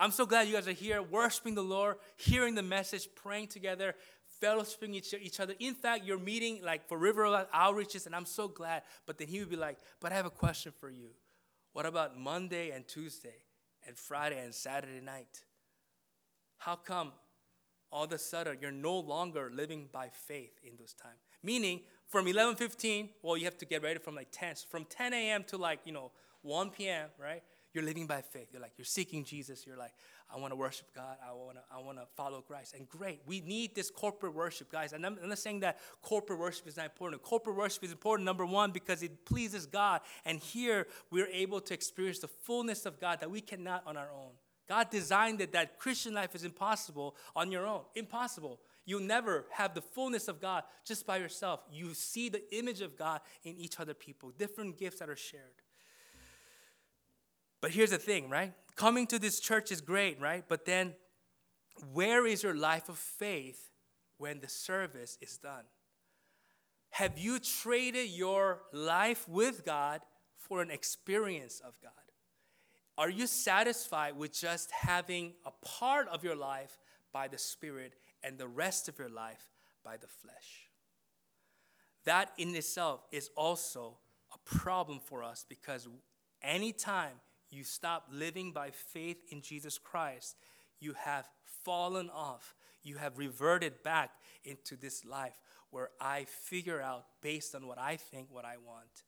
I'm 0.00 0.12
so 0.12 0.26
glad 0.26 0.46
you 0.46 0.54
guys 0.54 0.68
are 0.68 0.72
here 0.72 1.02
worshiping 1.02 1.56
the 1.56 1.62
Lord, 1.62 1.96
hearing 2.16 2.54
the 2.54 2.62
message, 2.62 3.08
praying 3.16 3.48
together, 3.48 3.96
fellowshipping 4.40 4.94
each, 4.94 5.12
each 5.12 5.40
other. 5.40 5.54
In 5.58 5.74
fact, 5.74 6.04
you're 6.04 6.18
meeting 6.18 6.60
like 6.62 6.86
for 6.86 6.96
River 6.96 7.24
outreaches, 7.52 8.06
and 8.06 8.14
I'm 8.14 8.24
so 8.24 8.46
glad. 8.46 8.82
But 9.06 9.18
then 9.18 9.26
he 9.26 9.40
would 9.40 9.50
be 9.50 9.56
like, 9.56 9.78
But 10.00 10.12
I 10.12 10.14
have 10.14 10.26
a 10.26 10.30
question 10.30 10.72
for 10.78 10.88
you. 10.88 11.08
What 11.72 11.84
about 11.84 12.16
Monday 12.16 12.70
and 12.70 12.86
Tuesday 12.86 13.42
and 13.86 13.96
Friday 13.96 14.42
and 14.42 14.54
Saturday 14.54 15.00
night? 15.04 15.42
How 16.58 16.76
come 16.76 17.12
all 17.90 18.04
of 18.04 18.12
a 18.12 18.18
sudden 18.18 18.58
you're 18.60 18.70
no 18.70 18.98
longer 18.98 19.50
living 19.52 19.88
by 19.92 20.10
faith 20.12 20.60
in 20.62 20.76
those 20.78 20.94
times? 20.94 21.18
Meaning, 21.42 21.80
from 22.06 22.26
11:15, 22.26 23.10
well, 23.22 23.36
you 23.36 23.44
have 23.44 23.58
to 23.58 23.66
get 23.66 23.82
ready 23.82 23.98
from 23.98 24.14
like 24.14 24.28
10. 24.30 24.56
So 24.56 24.66
from 24.70 24.84
10 24.84 25.12
a.m. 25.12 25.44
to 25.44 25.56
like 25.56 25.80
you 25.84 25.92
know 25.92 26.12
1 26.42 26.70
p.m. 26.70 27.08
Right? 27.20 27.42
You're 27.74 27.84
living 27.84 28.06
by 28.06 28.22
faith. 28.22 28.48
You're 28.52 28.62
like 28.62 28.72
you're 28.78 28.84
seeking 28.84 29.24
Jesus. 29.24 29.66
You're 29.66 29.76
like, 29.76 29.92
I 30.34 30.38
want 30.38 30.52
to 30.52 30.56
worship 30.56 30.86
God. 30.94 31.16
I 31.22 31.32
want 31.32 31.56
to 31.56 31.62
I 31.70 31.80
want 31.80 31.98
to 31.98 32.06
follow 32.16 32.40
Christ. 32.40 32.74
And 32.74 32.88
great, 32.88 33.20
we 33.26 33.40
need 33.40 33.74
this 33.74 33.90
corporate 33.90 34.34
worship, 34.34 34.70
guys. 34.70 34.92
And 34.92 35.04
I'm, 35.04 35.18
I'm 35.22 35.28
not 35.28 35.38
saying 35.38 35.60
that 35.60 35.78
corporate 36.02 36.38
worship 36.38 36.66
is 36.66 36.76
not 36.76 36.86
important. 36.86 37.22
Corporate 37.22 37.56
worship 37.56 37.84
is 37.84 37.92
important. 37.92 38.24
Number 38.24 38.46
one, 38.46 38.70
because 38.70 39.02
it 39.02 39.24
pleases 39.24 39.66
God. 39.66 40.00
And 40.24 40.40
here 40.40 40.86
we're 41.10 41.28
able 41.28 41.60
to 41.62 41.74
experience 41.74 42.20
the 42.20 42.28
fullness 42.28 42.86
of 42.86 43.00
God 43.00 43.20
that 43.20 43.30
we 43.30 43.40
cannot 43.40 43.82
on 43.86 43.96
our 43.96 44.10
own. 44.10 44.32
God 44.68 44.90
designed 44.90 45.40
it 45.40 45.52
that 45.52 45.78
Christian 45.78 46.12
life 46.12 46.34
is 46.34 46.44
impossible 46.44 47.16
on 47.34 47.50
your 47.50 47.66
own. 47.66 47.82
Impossible. 47.94 48.60
You'll 48.84 49.00
never 49.00 49.46
have 49.50 49.74
the 49.74 49.80
fullness 49.80 50.28
of 50.28 50.40
God 50.40 50.62
just 50.84 51.06
by 51.06 51.16
yourself. 51.16 51.60
You 51.72 51.94
see 51.94 52.28
the 52.28 52.42
image 52.54 52.82
of 52.82 52.96
God 52.96 53.20
in 53.44 53.56
each 53.56 53.80
other 53.80 53.94
people, 53.94 54.32
different 54.38 54.78
gifts 54.78 55.00
that 55.00 55.08
are 55.08 55.16
shared. 55.16 55.42
But 57.60 57.72
here's 57.72 57.90
the 57.90 57.98
thing, 57.98 58.30
right? 58.30 58.52
Coming 58.76 59.06
to 59.08 59.18
this 59.18 59.40
church 59.40 59.72
is 59.72 59.80
great, 59.80 60.20
right? 60.20 60.44
But 60.48 60.64
then 60.64 60.94
where 61.92 62.26
is 62.26 62.42
your 62.42 62.54
life 62.54 62.88
of 62.88 62.98
faith 62.98 63.70
when 64.18 64.40
the 64.40 64.48
service 64.48 65.18
is 65.20 65.38
done? 65.38 65.64
Have 66.90 67.18
you 67.18 67.38
traded 67.38 68.08
your 68.08 68.62
life 68.72 69.28
with 69.28 69.64
God 69.64 70.00
for 70.36 70.62
an 70.62 70.70
experience 70.70 71.60
of 71.60 71.74
God? 71.82 71.92
Are 72.96 73.10
you 73.10 73.26
satisfied 73.26 74.16
with 74.16 74.32
just 74.32 74.70
having 74.72 75.34
a 75.46 75.52
part 75.64 76.08
of 76.08 76.24
your 76.24 76.34
life 76.34 76.78
by 77.12 77.28
the 77.28 77.38
Spirit 77.38 77.94
and 78.24 78.38
the 78.38 78.48
rest 78.48 78.88
of 78.88 78.98
your 78.98 79.08
life 79.08 79.50
by 79.84 79.96
the 79.96 80.08
flesh? 80.08 80.68
That 82.04 82.32
in 82.38 82.54
itself 82.56 83.06
is 83.12 83.30
also 83.36 83.98
a 84.34 84.56
problem 84.56 84.98
for 84.98 85.22
us 85.22 85.44
because 85.48 85.86
anytime 86.42 87.20
you 87.50 87.64
stop 87.64 88.08
living 88.12 88.52
by 88.52 88.70
faith 88.70 89.18
in 89.30 89.40
Jesus 89.42 89.78
Christ, 89.78 90.36
you 90.80 90.94
have 90.94 91.28
fallen 91.64 92.10
off. 92.10 92.54
You 92.82 92.96
have 92.96 93.18
reverted 93.18 93.82
back 93.82 94.10
into 94.44 94.76
this 94.76 95.04
life 95.04 95.40
where 95.70 95.90
I 96.00 96.24
figure 96.24 96.80
out 96.80 97.04
based 97.20 97.54
on 97.54 97.66
what 97.66 97.78
I 97.78 97.96
think, 97.96 98.28
what 98.30 98.44
I 98.44 98.56
want. 98.56 99.04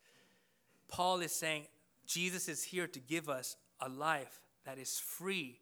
Paul 0.89 1.21
is 1.21 1.33
saying 1.33 1.67
Jesus 2.07 2.49
is 2.49 2.63
here 2.65 2.87
to 2.89 2.99
give 2.99 3.29
us 3.29 3.57
a 3.81 3.89
life 3.89 4.41
that 4.65 4.79
is 4.79 4.99
free 4.99 5.61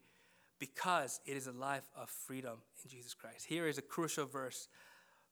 because 0.58 1.20
it 1.26 1.36
is 1.36 1.46
a 1.46 1.52
life 1.52 1.88
of 1.96 2.08
freedom 2.08 2.58
in 2.82 2.90
Jesus 2.90 3.14
Christ. 3.14 3.46
Here 3.46 3.68
is 3.68 3.78
a 3.78 3.82
crucial 3.82 4.26
verse 4.26 4.68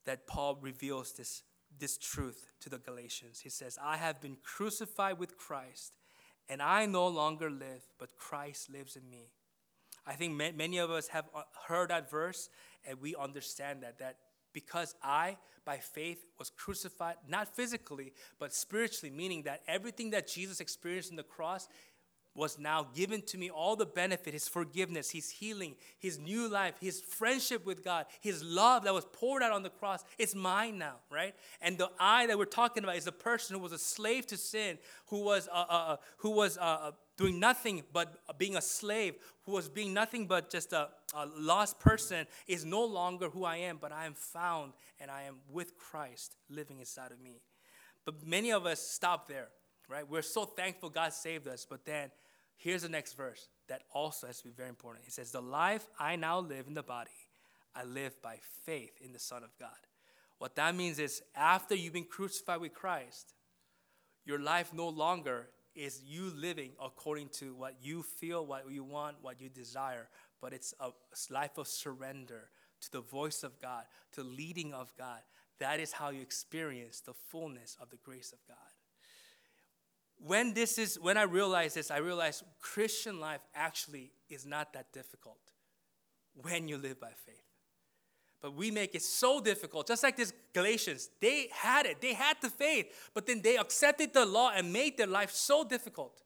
that 0.04 0.26
Paul 0.26 0.58
reveals 0.60 1.12
this, 1.12 1.42
this 1.78 1.98
truth 1.98 2.46
to 2.60 2.68
the 2.68 2.78
Galatians. 2.78 3.40
He 3.40 3.48
says, 3.48 3.78
I 3.82 3.96
have 3.96 4.20
been 4.20 4.36
crucified 4.42 5.18
with 5.18 5.36
Christ, 5.36 5.94
and 6.48 6.62
I 6.62 6.86
no 6.86 7.08
longer 7.08 7.50
live, 7.50 7.86
but 7.98 8.16
Christ 8.16 8.70
lives 8.70 8.96
in 8.96 9.08
me. 9.08 9.30
I 10.06 10.14
think 10.14 10.36
many 10.36 10.78
of 10.78 10.90
us 10.90 11.08
have 11.08 11.24
uh, 11.34 11.42
heard 11.66 11.90
that 11.90 12.10
verse 12.10 12.48
and 12.86 13.00
we 13.00 13.16
understand 13.16 13.82
that, 13.82 13.98
that 13.98 14.18
because 14.52 14.94
I, 15.02 15.36
by 15.64 15.78
faith, 15.78 16.24
was 16.38 16.48
crucified, 16.48 17.16
not 17.28 17.54
physically, 17.54 18.12
but 18.38 18.54
spiritually, 18.54 19.14
meaning 19.14 19.42
that 19.42 19.62
everything 19.66 20.10
that 20.10 20.28
Jesus 20.28 20.60
experienced 20.60 21.10
on 21.10 21.16
the 21.16 21.22
cross, 21.22 21.68
was 22.36 22.58
now 22.58 22.86
given 22.94 23.22
to 23.22 23.38
me 23.38 23.50
all 23.50 23.76
the 23.76 23.86
benefit 23.86 24.32
his 24.32 24.46
forgiveness 24.46 25.10
his 25.10 25.30
healing 25.30 25.74
his 25.98 26.18
new 26.18 26.48
life 26.48 26.74
his 26.80 27.00
friendship 27.00 27.64
with 27.64 27.82
god 27.82 28.06
his 28.20 28.42
love 28.44 28.84
that 28.84 28.94
was 28.94 29.06
poured 29.12 29.42
out 29.42 29.52
on 29.52 29.62
the 29.62 29.70
cross. 29.70 30.04
It's 30.18 30.34
mine 30.34 30.78
now 30.78 30.96
right? 31.10 31.34
And 31.60 31.78
the 31.78 31.90
i 31.98 32.26
that 32.26 32.38
we're 32.38 32.44
talking 32.44 32.84
about 32.84 32.96
is 32.96 33.04
the 33.04 33.12
person 33.12 33.56
who 33.56 33.62
was 33.62 33.72
a 33.72 33.78
slave 33.78 34.26
to 34.28 34.36
sin 34.36 34.78
who 35.06 35.22
was 35.22 35.48
uh, 35.48 35.64
uh, 35.68 35.72
uh 35.72 35.96
who 36.18 36.30
was 36.30 36.58
uh, 36.58 36.60
uh, 36.60 36.90
doing 37.16 37.40
nothing 37.40 37.82
but 37.92 38.16
being 38.38 38.56
a 38.56 38.60
slave 38.60 39.14
who 39.44 39.52
was 39.52 39.68
being 39.68 39.94
nothing 39.94 40.26
but 40.26 40.50
just 40.50 40.72
a, 40.72 40.88
a 41.14 41.26
lost 41.38 41.78
person 41.80 42.26
is 42.46 42.64
no 42.64 42.84
longer 42.84 43.28
who 43.30 43.44
i 43.44 43.56
am 43.56 43.78
but 43.80 43.92
i 43.92 44.06
am 44.06 44.14
found 44.14 44.72
and 45.00 45.10
i 45.10 45.22
am 45.22 45.36
with 45.50 45.76
christ 45.78 46.36
living 46.48 46.80
inside 46.80 47.12
of 47.12 47.20
me. 47.20 47.40
But 48.04 48.24
many 48.24 48.52
of 48.52 48.66
us 48.66 48.80
stop 48.80 49.26
there 49.26 49.48
right? 49.88 50.08
We're 50.08 50.22
so 50.22 50.44
thankful 50.44 50.90
god 50.90 51.12
saved 51.12 51.48
us 51.48 51.66
but 51.68 51.84
then 51.84 52.10
Here's 52.56 52.82
the 52.82 52.88
next 52.88 53.14
verse 53.14 53.48
that 53.68 53.82
also 53.92 54.26
has 54.26 54.38
to 54.38 54.44
be 54.44 54.50
very 54.50 54.68
important. 54.68 55.06
It 55.06 55.12
says, 55.12 55.30
The 55.30 55.42
life 55.42 55.86
I 55.98 56.16
now 56.16 56.40
live 56.40 56.66
in 56.66 56.74
the 56.74 56.82
body, 56.82 57.10
I 57.74 57.84
live 57.84 58.20
by 58.22 58.38
faith 58.64 58.92
in 59.04 59.12
the 59.12 59.18
Son 59.18 59.42
of 59.42 59.50
God. 59.58 59.68
What 60.38 60.56
that 60.56 60.74
means 60.74 60.98
is, 60.98 61.22
after 61.34 61.74
you've 61.74 61.92
been 61.92 62.04
crucified 62.04 62.60
with 62.60 62.74
Christ, 62.74 63.34
your 64.24 64.38
life 64.38 64.72
no 64.72 64.88
longer 64.88 65.48
is 65.74 66.02
you 66.04 66.32
living 66.34 66.72
according 66.82 67.28
to 67.28 67.54
what 67.54 67.76
you 67.82 68.02
feel, 68.02 68.44
what 68.46 68.70
you 68.70 68.84
want, 68.84 69.16
what 69.20 69.40
you 69.40 69.48
desire, 69.48 70.08
but 70.40 70.52
it's 70.52 70.74
a 70.80 70.90
life 71.30 71.58
of 71.58 71.66
surrender 71.66 72.50
to 72.80 72.92
the 72.92 73.00
voice 73.00 73.42
of 73.42 73.60
God, 73.60 73.84
to 74.12 74.22
leading 74.22 74.72
of 74.72 74.92
God. 74.96 75.20
That 75.58 75.80
is 75.80 75.92
how 75.92 76.10
you 76.10 76.20
experience 76.20 77.00
the 77.00 77.14
fullness 77.14 77.76
of 77.80 77.90
the 77.90 77.96
grace 77.96 78.32
of 78.32 78.38
God 78.46 78.56
when 80.24 80.54
this 80.54 80.78
is 80.78 80.98
when 80.98 81.16
I 81.16 81.22
realized 81.22 81.76
this, 81.76 81.90
I 81.90 81.98
realized 81.98 82.42
Christian 82.60 83.20
life 83.20 83.40
actually 83.54 84.12
is 84.28 84.46
not 84.46 84.72
that 84.72 84.92
difficult 84.92 85.38
when 86.34 86.68
you 86.68 86.78
live 86.78 87.00
by 87.00 87.12
faith. 87.24 87.42
But 88.42 88.54
we 88.54 88.70
make 88.70 88.94
it 88.94 89.02
so 89.02 89.40
difficult, 89.40 89.88
just 89.88 90.02
like 90.02 90.16
this 90.16 90.32
Galatians. 90.52 91.10
They 91.20 91.48
had 91.52 91.86
it, 91.86 92.00
they 92.00 92.14
had 92.14 92.36
the 92.40 92.50
faith, 92.50 93.10
but 93.14 93.26
then 93.26 93.40
they 93.42 93.56
accepted 93.56 94.12
the 94.12 94.26
law 94.26 94.52
and 94.54 94.72
made 94.72 94.96
their 94.96 95.06
life 95.06 95.30
so 95.30 95.64
difficult. 95.64 96.22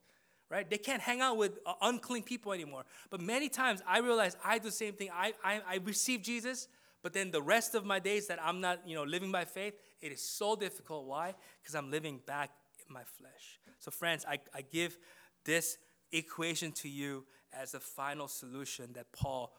Right? 0.49 0.69
They 0.69 0.79
can't 0.79 1.01
hang 1.01 1.21
out 1.21 1.37
with 1.37 1.61
uh, 1.65 1.75
unclean 1.81 2.25
people 2.25 2.53
anymore. 2.53 2.85
But 3.09 3.21
many 3.21 3.49
times 3.49 3.83
I 3.87 4.01
realize 4.01 4.37
I 4.45 4.59
do 4.59 4.65
the 4.65 4.73
same 4.73 4.95
thing. 4.95 5.09
I, 5.15 5.33
I, 5.45 5.61
I 5.69 5.77
receive 5.77 6.23
Jesus, 6.23 6.67
but 7.03 7.13
then 7.13 7.31
the 7.31 7.41
rest 7.41 7.77
of 7.77 7.85
my 7.85 8.01
days 8.01 8.27
that 8.27 8.41
I'm 8.43 8.61
not, 8.61 8.81
you 8.85 8.97
know, 8.97 9.05
living 9.05 9.31
by 9.31 9.45
faith, 9.45 9.75
it 10.01 10.11
is 10.11 10.21
so 10.21 10.57
difficult. 10.57 11.07
Why? 11.07 11.35
Because 11.63 11.77
I'm 11.77 11.89
living 11.93 12.21
back 12.27 12.51
my 12.91 13.03
flesh. 13.05 13.59
So, 13.79 13.91
friends, 13.91 14.25
I, 14.29 14.39
I 14.55 14.63
give 14.63 14.99
this 15.45 15.79
equation 16.13 16.73
to 16.73 16.89
you 16.89 17.25
as 17.53 17.73
the 17.73 17.81
final 17.81 18.29
solution 18.29 18.93
that 18.95 19.13
Paul 19.13 19.53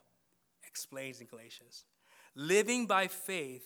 explains 0.68 1.22
in 1.22 1.28
Galatians. 1.28 1.86
Living 2.36 2.86
by 2.86 3.08
faith 3.08 3.66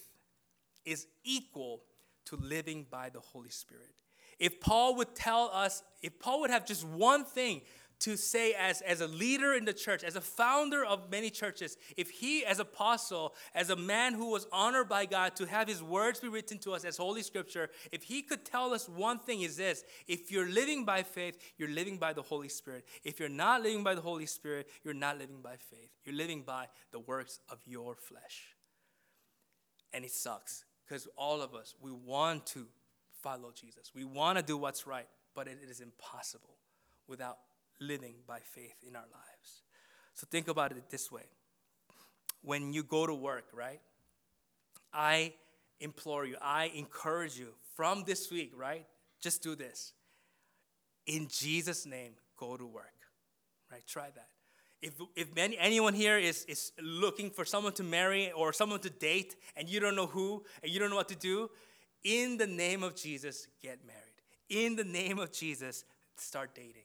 is 0.86 1.08
equal 1.24 1.84
to 2.26 2.36
living 2.38 2.86
by 2.90 3.10
the 3.10 3.20
Holy 3.20 3.50
Spirit. 3.50 3.94
If 4.40 4.60
Paul 4.60 4.96
would 4.96 5.16
tell 5.16 5.50
us, 5.54 5.84
if 6.02 6.20
Paul 6.20 6.42
would 6.42 6.50
have 6.50 6.66
just 6.66 6.86
one 6.86 7.24
thing 7.24 7.62
to 8.00 8.18
say 8.18 8.54
as, 8.54 8.82
as 8.82 9.02
a 9.02 9.08
leader 9.08 9.54
in 9.54 9.66
the 9.66 9.74
church, 9.74 10.04
as 10.04 10.16
a 10.16 10.22
founder 10.22 10.84
of 10.84 11.10
many 11.10 11.30
churches, 11.30 11.78
if 11.98 12.10
he, 12.10 12.46
as 12.46 12.60
apostle, 12.60 13.34
as 13.54 13.70
a 13.70 13.76
man 13.76 14.14
who 14.14 14.32
was 14.32 14.48
honored 14.52 14.90
by 14.90 15.06
God 15.06 15.36
to 15.38 15.46
have 15.46 15.68
his 15.68 15.82
words 15.82 16.20
be 16.20 16.28
written 16.28 16.58
to 16.60 16.72
us 16.74 16.84
as 16.84 16.98
Holy 16.98 17.24
Scripture, 17.24 17.70
if 17.92 18.04
he 18.04 18.22
could 18.22 18.46
tell 18.46 18.74
us 18.74 18.90
one 18.90 19.20
thing 19.20 19.42
is 19.42 19.58
this 19.58 19.84
if 20.08 20.32
you're 20.32 20.50
living 20.50 20.86
by 20.86 21.04
faith, 21.04 21.38
you're 21.58 21.70
living 21.70 21.98
by 21.98 22.14
the 22.14 22.22
Holy 22.22 22.50
Spirit. 22.50 22.86
If 23.04 23.20
you're 23.20 23.30
not 23.30 23.64
living 23.64 23.84
by 23.84 23.96
the 23.96 24.02
Holy 24.02 24.26
Spirit, 24.26 24.68
you're 24.84 24.94
not 24.94 25.18
living 25.18 25.42
by 25.42 25.56
faith. 25.58 25.90
You're 26.04 26.16
living 26.16 26.44
by 26.44 26.68
the 26.92 27.00
works 27.00 27.40
of 27.50 27.60
your 27.66 27.96
flesh. 27.96 28.56
And 29.94 30.04
it 30.04 30.12
sucks 30.12 30.66
because 30.86 31.08
all 31.18 31.42
of 31.42 31.56
us, 31.56 31.74
we 31.80 31.92
want 31.92 32.46
to 32.48 32.68
follow 33.22 33.52
Jesus. 33.52 33.92
We 33.96 34.04
want 34.04 34.38
to 34.38 34.44
do 34.44 34.58
what's 34.58 34.86
right, 34.86 35.08
but 35.34 35.48
it 35.48 35.58
is 35.68 35.80
impossible 35.80 36.58
without 37.08 37.38
living 37.80 38.16
by 38.28 38.40
faith 38.40 38.76
in 38.88 38.96
our 38.96 39.04
lives. 39.12 39.64
So 40.14 40.28
think 40.30 40.48
about 40.48 40.72
it 40.72 40.90
this 40.90 41.12
way 41.12 41.24
when 42.42 42.74
you 42.74 42.84
go 42.84 43.08
to 43.08 43.14
work, 43.14 43.46
right? 43.54 43.82
I 44.94 45.34
implore 45.80 46.26
you, 46.26 46.38
I 46.42 46.72
encourage 46.76 47.38
you 47.38 47.48
from 47.76 48.04
this 48.06 48.32
week, 48.32 48.54
right? 48.56 48.86
Just 49.20 49.42
do 49.42 49.56
this. 49.56 49.94
In 51.08 51.28
Jesus' 51.28 51.86
name, 51.86 52.14
go 52.38 52.56
to 52.56 52.66
work. 52.66 52.94
Right? 53.72 53.86
Try 53.88 54.10
that. 54.16 54.30
If, 54.82 54.94
if 55.16 55.36
any, 55.38 55.58
anyone 55.58 55.94
here 55.94 56.18
is, 56.18 56.46
is 56.46 56.72
looking 56.82 57.32
for 57.32 57.44
someone 57.44 57.74
to 57.74 57.84
marry 57.84 58.32
or 58.32 58.54
someone 58.54 58.80
to 58.82 58.90
date 58.90 59.36
and 59.56 59.68
you 59.68 59.80
don't 59.80 59.96
know 59.96 60.06
who 60.06 60.44
and 60.62 60.72
you 60.72 60.80
don't 60.80 60.92
know 60.92 60.96
what 60.96 61.10
to 61.10 61.16
do, 61.16 61.50
in 62.04 62.38
the 62.38 62.48
name 62.48 62.84
of 62.84 62.96
Jesus, 62.96 63.48
get 63.62 63.80
married. 63.86 64.02
In 64.50 64.76
the 64.76 64.84
name 64.84 65.18
of 65.18 65.32
Jesus, 65.32 65.84
start 66.18 66.54
dating. 66.54 66.84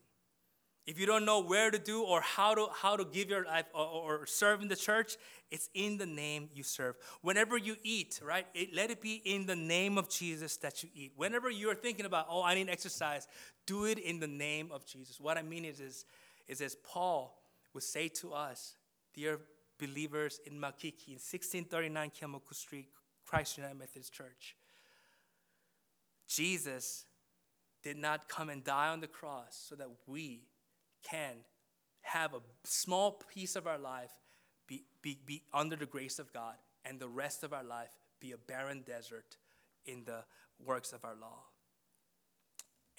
If 0.87 0.99
you 0.99 1.07
don't 1.07 1.25
know 1.25 1.41
where 1.41 1.71
to 1.71 1.79
do 1.79 2.03
or 2.03 2.21
how 2.21 2.55
to, 2.55 2.69
how 2.75 2.97
to 2.97 3.05
give 3.05 3.29
your 3.29 3.45
life 3.45 3.67
or, 3.75 3.85
or 3.85 4.27
serve 4.27 4.63
in 4.63 4.69
the 4.69 4.77
church, 4.77 5.17
it's 5.51 5.69
in 5.75 5.99
the 5.99 6.07
name 6.07 6.49
you 6.55 6.63
serve. 6.63 6.97
Whenever 7.23 7.57
you 7.57 7.77
eat, 7.83 8.21
right, 8.25 8.47
it, 8.55 8.75
let 8.75 8.91
it 8.91 9.01
be 9.01 9.21
in 9.25 9.47
the 9.47 9.57
name 9.57 9.99
of 9.99 10.09
Jesus 10.09 10.57
that 10.59 10.83
you 10.83 10.89
eat. 10.95 11.13
Whenever 11.17 11.51
you're 11.51 11.75
thinking 11.75 12.07
about, 12.07 12.27
oh, 12.29 12.43
I 12.43 12.55
need 12.55 12.69
exercise, 12.69 13.29
do 13.67 13.85
it 13.85 13.99
in 13.99 14.21
the 14.21 14.27
name 14.27 14.71
of 14.73 14.87
Jesus. 14.87 15.21
What 15.21 15.37
I 15.37 15.43
mean 15.43 15.65
is, 15.65 15.81
is, 15.81 16.07
is 16.49 16.61
as 16.61 16.77
Paul 16.77 17.41
would 17.75 17.85
say 17.85 18.09
to 18.09 18.33
us, 18.33 18.75
dear 19.15 19.39
believers 19.79 20.41
in 20.47 20.55
Makiki, 20.55 21.09
in 21.09 21.21
1639 21.21 22.11
Keeaumoku 22.11 22.55
Street, 22.55 22.89
Christ 23.27 23.59
United 23.59 23.79
Methodist 23.79 24.13
Church, 24.13 24.57
Jesus 26.27 27.05
did 27.83 27.97
not 27.97 28.29
come 28.29 28.51
and 28.51 28.63
die 28.63 28.89
on 28.89 29.01
the 29.01 29.07
cross 29.07 29.67
so 29.69 29.75
that 29.75 29.89
we 30.07 30.43
can 31.03 31.37
have 32.03 32.35
a 32.35 32.41
small 32.65 33.21
piece 33.33 33.57
of 33.57 33.67
our 33.67 33.79
life 33.79 34.11
be, 34.67 34.85
be, 35.03 35.19
be 35.27 35.43
under 35.53 35.77
the 35.77 35.87
grace 35.87 36.19
of 36.19 36.33
God 36.33 36.55
and 36.85 36.99
the 36.99 37.09
rest 37.09 37.43
of 37.43 37.53
our 37.53 37.65
life 37.65 37.91
be 38.21 38.33
a 38.33 38.39
barren 38.39 38.83
desert 38.87 39.37
in 39.87 40.05
the 40.05 40.25
works 40.65 40.93
of 40.93 41.05
our 41.05 41.15
law. 41.21 41.39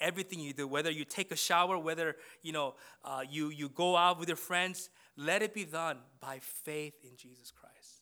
Everything 0.00 0.40
you 0.40 0.52
do 0.52 0.66
whether 0.66 0.90
you 0.90 1.04
take 1.04 1.30
a 1.30 1.36
shower 1.36 1.78
whether 1.78 2.16
you 2.42 2.52
know 2.52 2.74
uh, 3.04 3.22
you, 3.28 3.50
you 3.50 3.68
go 3.68 3.96
out 3.96 4.18
with 4.18 4.28
your 4.28 4.36
friends 4.36 4.90
let 5.16 5.42
it 5.42 5.54
be 5.54 5.64
done 5.64 5.98
by 6.20 6.40
faith 6.40 6.94
in 7.04 7.16
jesus 7.16 7.52
christ. 7.52 8.00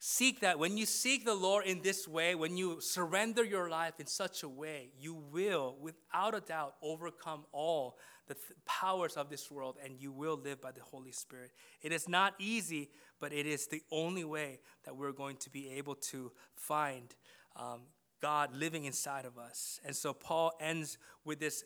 Seek 0.00 0.40
that. 0.40 0.60
When 0.60 0.76
you 0.76 0.86
seek 0.86 1.24
the 1.24 1.34
lord 1.34 1.66
in 1.66 1.82
this 1.82 2.08
way 2.08 2.34
when 2.34 2.56
you 2.56 2.80
surrender 2.80 3.44
your 3.44 3.70
life 3.70 4.00
in 4.00 4.06
such 4.06 4.42
a 4.42 4.48
way 4.48 4.90
you 4.98 5.14
will 5.14 5.76
without 5.80 6.34
a 6.34 6.40
doubt 6.40 6.74
overcome 6.82 7.44
all 7.52 7.96
the 8.28 8.34
th- 8.34 8.52
powers 8.64 9.16
of 9.16 9.30
this 9.30 9.50
world 9.50 9.76
and 9.84 9.98
you 9.98 10.12
will 10.12 10.36
live 10.36 10.60
by 10.60 10.70
the 10.70 10.80
holy 10.80 11.12
spirit 11.12 11.50
it 11.82 11.92
is 11.92 12.08
not 12.08 12.34
easy 12.38 12.90
but 13.20 13.32
it 13.32 13.46
is 13.46 13.66
the 13.66 13.82
only 13.90 14.24
way 14.24 14.60
that 14.84 14.96
we're 14.96 15.12
going 15.12 15.36
to 15.36 15.50
be 15.50 15.70
able 15.70 15.94
to 15.94 16.30
find 16.54 17.14
um, 17.56 17.80
God 18.20 18.54
living 18.54 18.84
inside 18.84 19.24
of 19.24 19.38
us. 19.38 19.80
And 19.84 19.94
so 19.94 20.12
Paul 20.12 20.52
ends 20.60 20.98
with 21.24 21.40
this 21.40 21.64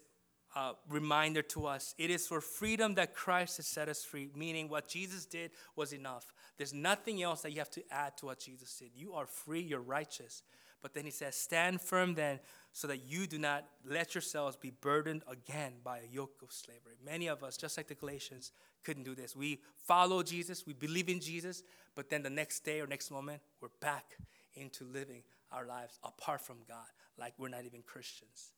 uh, 0.55 0.73
reminder 0.89 1.41
to 1.41 1.67
us 1.67 1.95
it 1.97 2.11
is 2.11 2.27
for 2.27 2.41
freedom 2.41 2.95
that 2.95 3.15
Christ 3.15 3.57
has 3.57 3.67
set 3.67 3.89
us 3.89 4.05
free, 4.05 4.29
meaning 4.37 4.69
what 4.69 4.89
Jesus 4.89 5.25
did 5.25 5.51
was 5.77 5.93
enough. 5.93 6.33
There's 6.59 6.75
nothing 6.75 7.23
else 7.23 7.43
that 7.43 7.53
you 7.53 7.59
have 7.59 7.71
to 7.71 7.83
add 7.91 8.17
to 8.19 8.27
what 8.27 8.41
Jesus 8.41 8.77
did. 8.77 8.91
You 8.95 9.15
are 9.15 9.27
free, 9.27 9.63
you're 9.63 9.81
righteous. 9.81 10.43
But 10.83 10.95
then 10.95 11.05
he 11.05 11.11
says, 11.11 11.37
Stand 11.37 11.81
firm 11.81 12.15
then, 12.15 12.41
so 12.73 12.89
that 12.89 13.05
you 13.07 13.27
do 13.27 13.39
not 13.39 13.65
let 13.89 14.15
yourselves 14.15 14.57
be 14.57 14.71
burdened 14.71 15.23
again 15.29 15.75
by 15.85 15.99
a 15.99 16.13
yoke 16.13 16.43
of 16.43 16.53
slavery. 16.53 16.97
Many 17.05 17.29
of 17.29 17.45
us, 17.45 17.57
just 17.57 17.77
like 17.77 17.89
the 17.89 17.95
Galatians, 17.95 18.51
couldn't 18.83 19.05
do 19.05 19.15
this. 19.15 19.37
We 19.37 19.61
follow 19.87 20.23
Jesus, 20.23 20.67
we 20.67 20.73
believe 20.73 21.09
in 21.09 21.21
Jesus, 21.21 21.63
but 21.95 22.11
then 22.11 22.23
the 22.23 22.31
next 22.31 22.61
day 22.61 22.81
or 22.81 22.87
next 22.87 23.11
moment, 23.11 23.41
we're 23.61 23.69
back 23.81 24.17
into 24.55 24.85
living 24.85 25.23
our 25.53 25.67
lives 25.67 25.99
apart 26.03 26.41
from 26.41 26.57
God, 26.69 26.87
like 27.19 27.35
we're 27.39 27.49
not 27.49 27.65
even 27.65 27.83
Christians. 27.83 28.53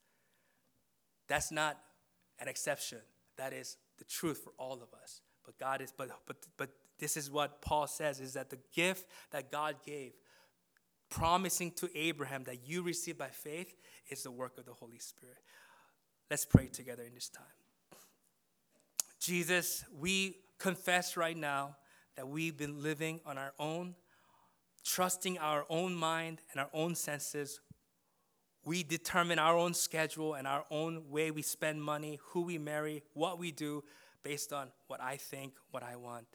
That's 1.28 1.50
not 1.50 1.78
an 2.38 2.48
exception. 2.48 2.98
That 3.36 3.52
is 3.52 3.76
the 3.98 4.04
truth 4.04 4.42
for 4.44 4.52
all 4.58 4.74
of 4.74 4.94
us. 5.02 5.20
But 5.44 5.58
God 5.58 5.82
is, 5.82 5.92
but 5.96 6.08
but 6.26 6.36
but 6.56 6.70
this 6.98 7.16
is 7.16 7.30
what 7.30 7.60
Paul 7.60 7.86
says 7.86 8.20
is 8.20 8.34
that 8.34 8.50
the 8.50 8.58
gift 8.72 9.08
that 9.30 9.50
God 9.50 9.76
gave, 9.84 10.12
promising 11.14 11.70
to 11.70 11.88
Abraham 11.96 12.42
that 12.44 12.66
you 12.66 12.82
receive 12.82 13.16
by 13.16 13.28
faith, 13.28 13.72
is 14.10 14.24
the 14.24 14.30
work 14.32 14.58
of 14.58 14.66
the 14.66 14.72
Holy 14.72 14.98
Spirit. 14.98 15.38
Let's 16.28 16.44
pray 16.44 16.66
together 16.66 17.04
in 17.04 17.14
this 17.14 17.28
time. 17.28 17.46
Jesus, 19.20 19.84
we 19.96 20.38
confess 20.58 21.16
right 21.16 21.36
now 21.36 21.76
that 22.16 22.26
we've 22.26 22.56
been 22.56 22.82
living 22.82 23.20
on 23.24 23.38
our 23.38 23.52
own 23.60 23.94
trusting 24.84 25.38
our 25.38 25.64
own 25.70 25.94
mind 25.94 26.40
and 26.50 26.60
our 26.60 26.68
own 26.74 26.94
senses. 26.94 27.60
We 28.66 28.82
determine 28.82 29.38
our 29.38 29.56
own 29.56 29.72
schedule 29.72 30.34
and 30.34 30.46
our 30.46 30.64
own 30.70 31.10
way 31.10 31.30
we 31.30 31.40
spend 31.42 31.82
money, 31.82 32.18
who 32.22 32.42
we 32.42 32.58
marry, 32.58 33.02
what 33.14 33.38
we 33.38 33.50
do, 33.50 33.82
based 34.22 34.52
on 34.52 34.68
what 34.88 35.00
I 35.00 35.16
think, 35.16 35.54
what 35.70 35.82
I 35.82 35.96
want. 35.96 36.26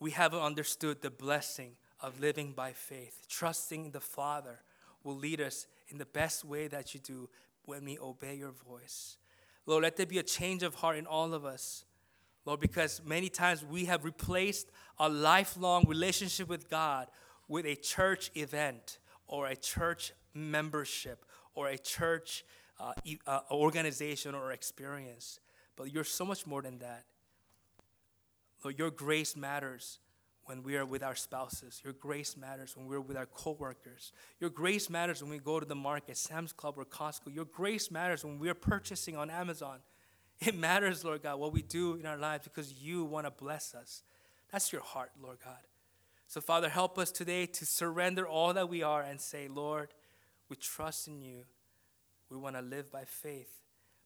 We 0.00 0.12
haven't 0.12 0.40
understood 0.40 1.02
the 1.02 1.10
blessing 1.10 1.72
of 2.00 2.20
living 2.20 2.52
by 2.52 2.72
faith, 2.72 3.26
trusting 3.28 3.90
the 3.90 4.00
Father 4.00 4.60
will 5.04 5.16
lead 5.16 5.40
us 5.40 5.66
in 5.88 5.98
the 5.98 6.06
best 6.06 6.44
way 6.44 6.68
that 6.68 6.94
you 6.94 7.00
do 7.00 7.28
when 7.64 7.84
we 7.84 7.98
obey 7.98 8.34
your 8.34 8.52
voice. 8.52 9.16
Lord, 9.66 9.82
let 9.82 9.96
there 9.96 10.06
be 10.06 10.18
a 10.18 10.22
change 10.22 10.62
of 10.62 10.76
heart 10.76 10.96
in 10.96 11.06
all 11.06 11.34
of 11.34 11.44
us. 11.44 11.84
Lord, 12.44 12.60
because 12.60 13.02
many 13.04 13.28
times 13.28 13.64
we 13.64 13.84
have 13.84 14.04
replaced 14.04 14.70
a 14.98 15.08
lifelong 15.08 15.84
relationship 15.86 16.48
with 16.48 16.70
God 16.70 17.08
with 17.48 17.66
a 17.66 17.74
church 17.74 18.30
event 18.34 18.98
or 19.26 19.46
a 19.46 19.56
church 19.56 20.12
membership 20.32 21.24
or 21.54 21.68
a 21.68 21.76
church 21.76 22.44
uh, 22.80 22.92
uh, 23.26 23.40
organization 23.50 24.34
or 24.34 24.52
experience. 24.52 25.40
But 25.76 25.92
you're 25.92 26.04
so 26.04 26.24
much 26.24 26.46
more 26.46 26.62
than 26.62 26.78
that. 26.78 27.04
Lord, 28.64 28.78
your 28.78 28.90
grace 28.90 29.36
matters 29.36 29.98
when 30.48 30.62
we 30.62 30.76
are 30.76 30.86
with 30.86 31.02
our 31.02 31.14
spouses. 31.14 31.82
Your 31.84 31.92
grace 31.92 32.34
matters 32.34 32.74
when 32.74 32.86
we're 32.86 33.02
with 33.02 33.18
our 33.18 33.26
coworkers. 33.26 34.12
Your 34.40 34.48
grace 34.48 34.88
matters 34.88 35.22
when 35.22 35.30
we 35.30 35.38
go 35.38 35.60
to 35.60 35.66
the 35.66 35.74
market, 35.74 36.16
Sam's 36.16 36.52
Club 36.52 36.74
or 36.78 36.86
Costco. 36.86 37.34
Your 37.34 37.44
grace 37.44 37.90
matters 37.90 38.24
when 38.24 38.38
we're 38.38 38.54
purchasing 38.54 39.14
on 39.14 39.28
Amazon. 39.28 39.80
It 40.40 40.56
matters, 40.56 41.04
Lord 41.04 41.22
God, 41.22 41.38
what 41.38 41.52
we 41.52 41.60
do 41.60 41.96
in 41.96 42.06
our 42.06 42.16
lives 42.16 42.44
because 42.44 42.72
you 42.72 43.04
want 43.04 43.26
to 43.26 43.30
bless 43.30 43.74
us. 43.74 44.02
That's 44.50 44.72
your 44.72 44.80
heart, 44.80 45.10
Lord 45.20 45.38
God. 45.44 45.58
So, 46.28 46.40
Father, 46.40 46.70
help 46.70 46.98
us 46.98 47.10
today 47.10 47.44
to 47.44 47.66
surrender 47.66 48.26
all 48.26 48.54
that 48.54 48.70
we 48.70 48.82
are 48.82 49.02
and 49.02 49.20
say, 49.20 49.48
Lord, 49.48 49.92
we 50.48 50.56
trust 50.56 51.08
in 51.08 51.20
you. 51.20 51.44
We 52.30 52.38
want 52.38 52.56
to 52.56 52.62
live 52.62 52.90
by 52.90 53.04
faith, 53.04 53.50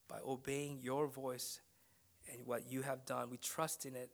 by 0.09 0.19
obeying 0.27 0.81
your 0.83 1.07
voice 1.07 1.61
and 2.33 2.47
what 2.47 2.71
you 2.71 2.83
have 2.83 3.05
done. 3.05 3.31
We 3.31 3.37
trust 3.37 3.87
in 3.87 3.95
it. 3.95 4.11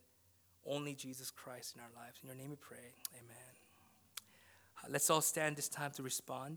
Only 0.68 0.94
Jesus 0.94 1.30
Christ 1.30 1.74
in 1.76 1.82
our 1.82 2.04
lives. 2.04 2.18
In 2.22 2.28
your 2.28 2.36
name 2.36 2.50
we 2.50 2.56
pray. 2.56 2.92
Amen. 3.14 3.54
Uh, 4.82 4.88
let's 4.90 5.08
all 5.10 5.20
stand 5.20 5.56
this 5.56 5.68
time 5.68 5.92
to 5.92 6.02
respond. 6.02 6.56